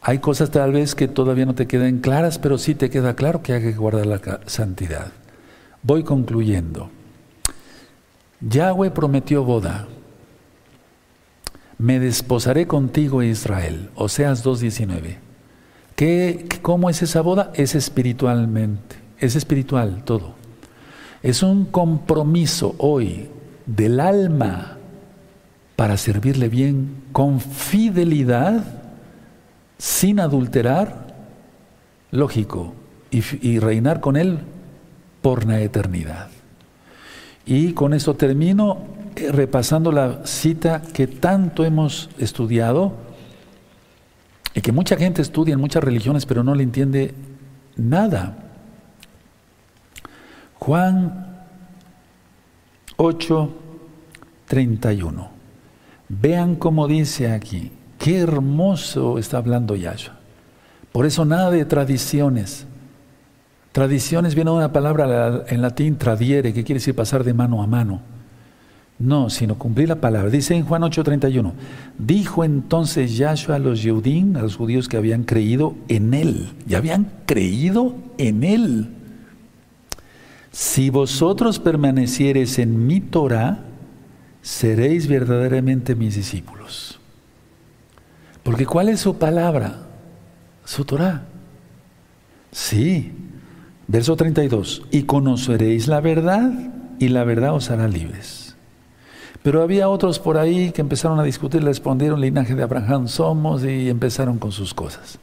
[0.00, 3.42] Hay cosas tal vez que todavía no te queden claras, pero sí te queda claro
[3.42, 5.12] que hay que guardar la santidad.
[5.82, 6.90] Voy concluyendo.
[8.40, 9.88] Yahweh prometió boda.
[11.78, 13.90] Me desposaré contigo, Israel.
[13.96, 15.16] Oseas 2.19.
[15.96, 17.50] ¿Qué, ¿Cómo es esa boda?
[17.54, 18.96] Es espiritualmente.
[19.18, 20.34] Es espiritual todo.
[21.22, 23.28] Es un compromiso hoy
[23.66, 24.75] del alma
[25.76, 28.64] para servirle bien con fidelidad
[29.78, 31.14] sin adulterar,
[32.10, 32.72] lógico,
[33.10, 34.40] y, reinar con Él
[35.22, 36.28] por la eternidad.
[37.46, 38.78] Y con esto termino
[39.14, 42.94] eh, repasando la cita que tanto hemos estudiado
[44.54, 47.14] y que mucha gente estudia en muchas religiones pero no le entiende
[47.76, 48.36] nada.
[50.58, 51.46] Juan
[52.96, 53.54] 8,
[54.46, 55.35] 31.
[56.08, 57.72] Vean cómo dice aquí.
[57.98, 60.14] Qué hermoso está hablando Yahshua.
[60.92, 62.66] Por eso nada de tradiciones.
[63.72, 67.66] Tradiciones viene de una palabra en latín tradiere, que quiere decir pasar de mano a
[67.66, 68.00] mano.
[68.98, 70.30] No, sino cumplir la palabra.
[70.30, 71.52] Dice en Juan 8:31,
[71.98, 76.78] dijo entonces Yahshua a los Yehudim, a los judíos que habían creído en Él, ya
[76.78, 78.88] habían creído en Él.
[80.50, 83.58] Si vosotros permaneciereis en mi Torah,
[84.46, 87.00] seréis verdaderamente mis discípulos.
[88.44, 89.88] Porque ¿cuál es su palabra?
[90.64, 91.24] Su Torah.
[92.52, 93.12] Sí.
[93.88, 94.84] Verso 32.
[94.92, 96.52] Y conoceréis la verdad
[97.00, 98.54] y la verdad os hará libres.
[99.42, 103.64] Pero había otros por ahí que empezaron a discutir, le respondieron, linaje de Abraham somos
[103.64, 105.18] y empezaron con sus cosas.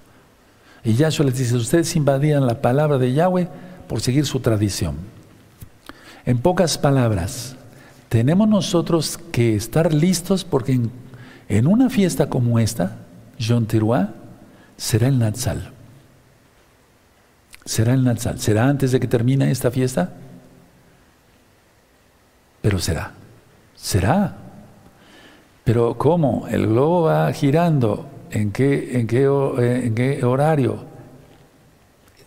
[0.84, 3.48] Y Yahshua les dice, ustedes invadían la palabra de Yahweh
[3.88, 4.98] por seguir su tradición.
[6.26, 7.56] En pocas palabras,
[8.14, 10.80] tenemos nosotros que estar listos porque
[11.50, 12.98] en, una fiesta como esta,
[13.40, 14.10] John Teruah,
[14.78, 15.72] será el Natsal.
[17.66, 18.40] Será el Natsal.
[18.40, 20.14] ¿Será antes de que termine esta fiesta?
[22.62, 23.14] Pero será.
[23.76, 24.36] Será.
[25.64, 26.48] Pero ¿cómo?
[26.50, 28.08] El globo va girando.
[28.30, 30.86] ¿En qué, en qué, en qué horario?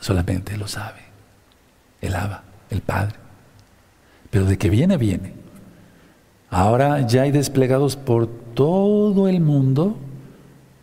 [0.01, 0.99] Solamente lo sabe.
[2.01, 3.15] El Abba, el Padre.
[4.31, 5.46] Pero de que viene, viene.
[6.57, 9.97] Ahora ya hay desplegados por todo el mundo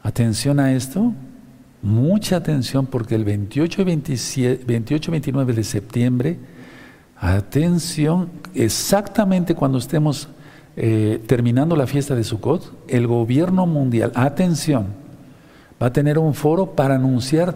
[0.03, 1.13] Atención a esto,
[1.81, 6.39] mucha atención porque el 28 y 27, 28 29 de septiembre,
[7.17, 10.27] atención, exactamente cuando estemos
[10.75, 14.87] eh, terminando la fiesta de Sukkot, el gobierno mundial, atención,
[15.81, 17.55] va a tener un foro para anunciar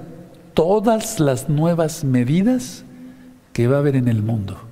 [0.53, 2.85] todas las nuevas medidas
[3.51, 4.66] que va a haber en el mundo.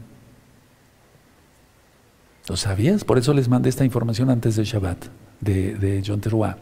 [2.47, 3.03] ¿Lo sabías?
[3.03, 5.05] Por eso les mandé esta información antes del Shabbat,
[5.41, 6.57] de, John Teruah.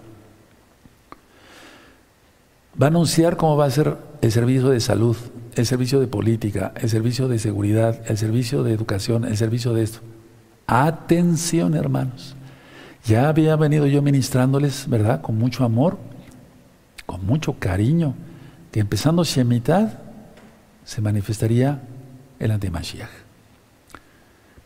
[2.82, 5.18] Va a anunciar cómo va a ser el servicio de salud,
[5.56, 9.84] el servicio de política, el servicio de seguridad, el servicio de educación, el servicio de
[9.84, 10.00] esto.
[10.66, 12.36] Atención, hermanos.
[13.06, 15.22] Ya había venido yo ministrándoles, ¿verdad?
[15.22, 15.98] Con mucho amor,
[17.06, 18.16] con mucho cariño,
[18.72, 20.00] que empezando Shemitah
[20.86, 21.82] se manifestaría
[22.40, 23.23] el antimashiach.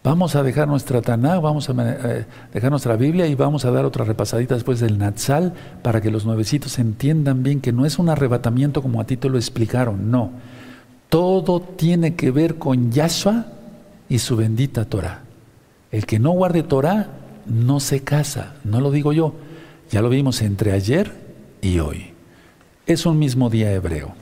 [0.07, 3.83] Vamos a dejar nuestra Taná, vamos a eh, dejar nuestra Biblia y vamos a dar
[3.83, 5.51] otra repasadita después del Natsal
[5.81, 9.27] para que los nuevecitos entiendan bien que no es un arrebatamiento como a ti te
[9.27, 10.31] lo explicaron, no.
[11.09, 13.47] Todo tiene que ver con Yahshua
[14.07, 15.23] y su bendita Torah.
[15.91, 17.09] El que no guarde Torah
[17.45, 19.33] no se casa, no lo digo yo,
[19.91, 21.11] ya lo vimos entre ayer
[21.61, 22.13] y hoy.
[22.85, 24.13] Es un mismo día hebreo.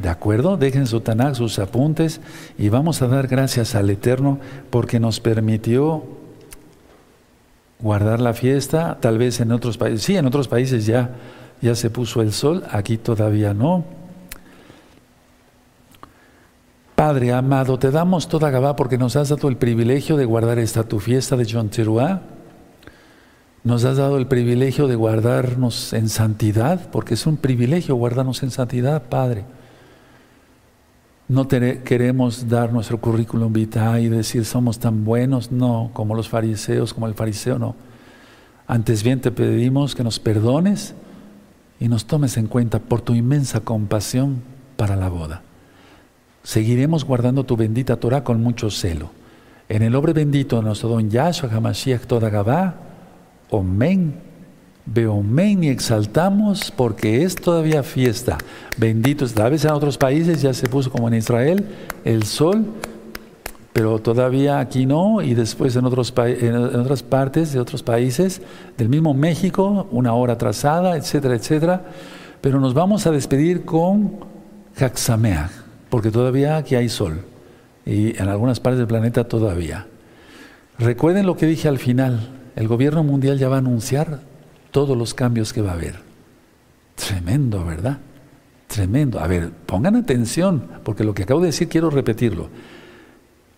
[0.00, 0.56] ¿De acuerdo?
[0.56, 2.20] Dejen su Tanakh, sus apuntes
[2.58, 4.38] y vamos a dar gracias al Eterno
[4.70, 6.04] porque nos permitió
[7.78, 10.02] guardar la fiesta, tal vez en otros países.
[10.02, 11.10] Sí, en otros países ya,
[11.60, 13.84] ya se puso el sol, aquí todavía no.
[16.94, 20.84] Padre amado, te damos toda Gabá porque nos has dado el privilegio de guardar esta
[20.84, 21.70] tu fiesta de John
[23.64, 28.52] Nos has dado el privilegio de guardarnos en santidad, porque es un privilegio guardarnos en
[28.52, 29.44] santidad, Padre.
[31.32, 36.92] No queremos dar nuestro currículum vitae y decir somos tan buenos, no, como los fariseos,
[36.92, 37.74] como el fariseo, no.
[38.66, 40.94] Antes bien te pedimos que nos perdones
[41.80, 44.42] y nos tomes en cuenta por tu inmensa compasión
[44.76, 45.42] para la boda
[46.42, 49.10] seguiremos guardando tu bendita Torah con mucho celo.
[49.68, 52.74] En el nombre bendito de nuestro don Yahshua HaMashiach Toda Gabá,
[54.86, 58.38] Beomen y exaltamos porque es todavía fiesta.
[58.76, 61.66] Bendito, a veces en otros países ya se puso como en Israel
[62.04, 62.64] el sol,
[63.72, 68.42] pero todavía aquí no, y después en, otros en otras partes de otros países,
[68.76, 71.84] del mismo México, una hora atrasada, etcétera, etcétera.
[72.40, 74.16] Pero nos vamos a despedir con
[74.76, 75.62] Haxameach
[75.92, 77.20] porque todavía aquí hay sol
[77.84, 79.86] y en algunas partes del planeta todavía.
[80.78, 84.20] Recuerden lo que dije al final, el gobierno mundial ya va a anunciar
[84.72, 86.00] todos los cambios que va a haber.
[86.96, 87.98] Tremendo, ¿verdad?
[88.66, 89.20] Tremendo.
[89.20, 92.48] A ver, pongan atención, porque lo que acabo de decir quiero repetirlo.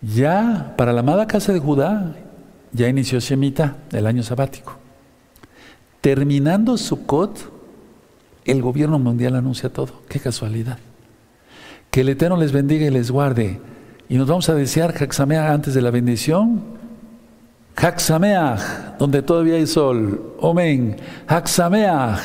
[0.01, 2.15] Ya para la amada casa de Judá,
[2.73, 4.77] ya inició Shemitah, el año sabático.
[6.01, 7.51] Terminando Sukkot,
[8.43, 10.03] el gobierno mundial anuncia todo.
[10.07, 10.77] Qué casualidad.
[11.89, 13.59] Que el Eterno les bendiga y les guarde.
[14.09, 16.74] Y nos vamos a desear Haxameach antes de la bendición.
[17.75, 20.35] Haxameach, donde todavía hay sol.
[20.41, 20.97] Amén.
[21.27, 22.19] Haxameach.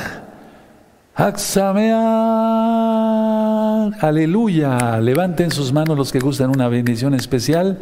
[1.15, 1.91] Haxameach.
[4.01, 4.99] Aleluya.
[5.01, 7.79] Levanten sus manos los que gustan una bendición especial.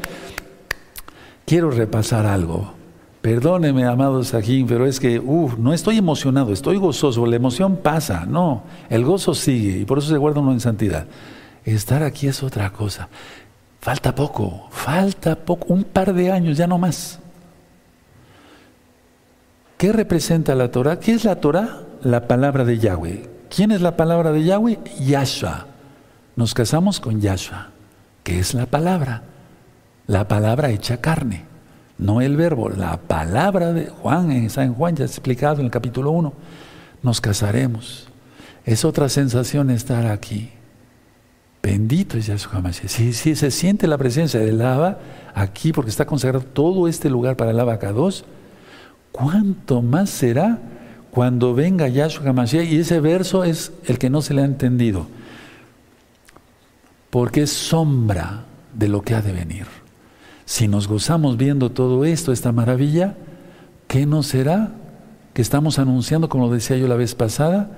[1.45, 2.73] Quiero repasar algo.
[3.21, 7.25] Perdóneme, amados Sajín, pero es que, uff, no estoy emocionado, estoy gozoso.
[7.25, 11.05] La emoción pasa, no, el gozo sigue y por eso se guarda uno en santidad.
[11.65, 13.09] Estar aquí es otra cosa.
[13.81, 17.19] Falta poco, falta poco, un par de años, ya no más.
[19.79, 20.99] ¿Qué representa la Torah?
[20.99, 21.83] ¿Qué es la Torah?
[22.03, 23.29] La palabra de Yahweh.
[23.49, 24.77] ¿Quién es la palabra de Yahweh?
[24.99, 25.67] Yahshua.
[26.35, 27.69] Nos casamos con Yahshua,
[28.25, 29.23] que es la palabra.
[30.05, 31.45] La palabra hecha carne,
[31.97, 36.11] no el verbo, la palabra de Juan, en San Juan ya explicado en el capítulo
[36.11, 36.33] 1.
[37.01, 38.09] Nos casaremos.
[38.65, 40.49] Es otra sensación estar aquí.
[41.63, 42.89] Bendito es Yahshua Mashiach.
[42.89, 44.97] Si, si se siente la presencia del lava
[45.33, 48.25] aquí, porque está consagrado todo este lugar para el lava K2,
[49.11, 50.59] ¿cuánto más será
[51.11, 52.65] cuando venga Yahshua Mashiach?
[52.71, 55.07] Y ese verso es el que no se le ha entendido,
[57.09, 59.65] porque es sombra de lo que ha de venir.
[60.45, 63.15] Si nos gozamos viendo todo esto, esta maravilla,
[63.87, 64.71] ¿qué no será?
[65.33, 67.77] Que estamos anunciando, como lo decía yo la vez pasada,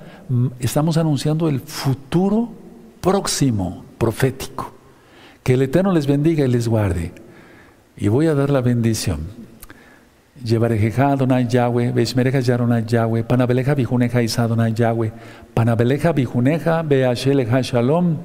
[0.58, 2.50] estamos anunciando el futuro
[3.02, 4.72] próximo, profético.
[5.42, 7.12] Que el Eterno les bendiga y les guarde.
[7.96, 9.41] Y voy a dar la bendición.
[10.44, 15.12] Llevarejeja Adonai Yahweh, Beshmereja Yaronai Yahweh, Panabeleja Bijuneja Isadonai Yahweh,
[15.54, 18.16] Panabeleja Bijuneja Beasheleja Shalom.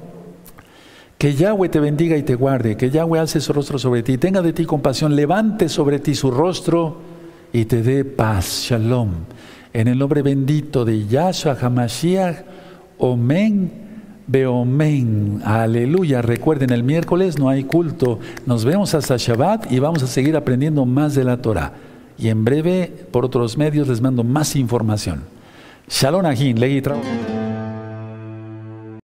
[1.16, 4.42] Que Yahweh te bendiga y te guarde, que Yahweh alce su rostro sobre ti, tenga
[4.42, 6.98] de ti compasión, levante sobre ti su rostro
[7.52, 8.66] y te dé paz.
[8.68, 9.10] Shalom.
[9.72, 12.36] En el nombre bendito de Yahshua HaMashiach,
[12.98, 13.88] Omen.
[14.28, 16.20] Beomen, aleluya.
[16.20, 18.18] Recuerden, el miércoles no hay culto.
[18.44, 21.72] Nos vemos hasta Shabbat y vamos a seguir aprendiendo más de la Torah.
[22.18, 25.22] Y en breve, por otros medios, les mando más información.
[25.88, 26.82] Shalom Ajin, Legi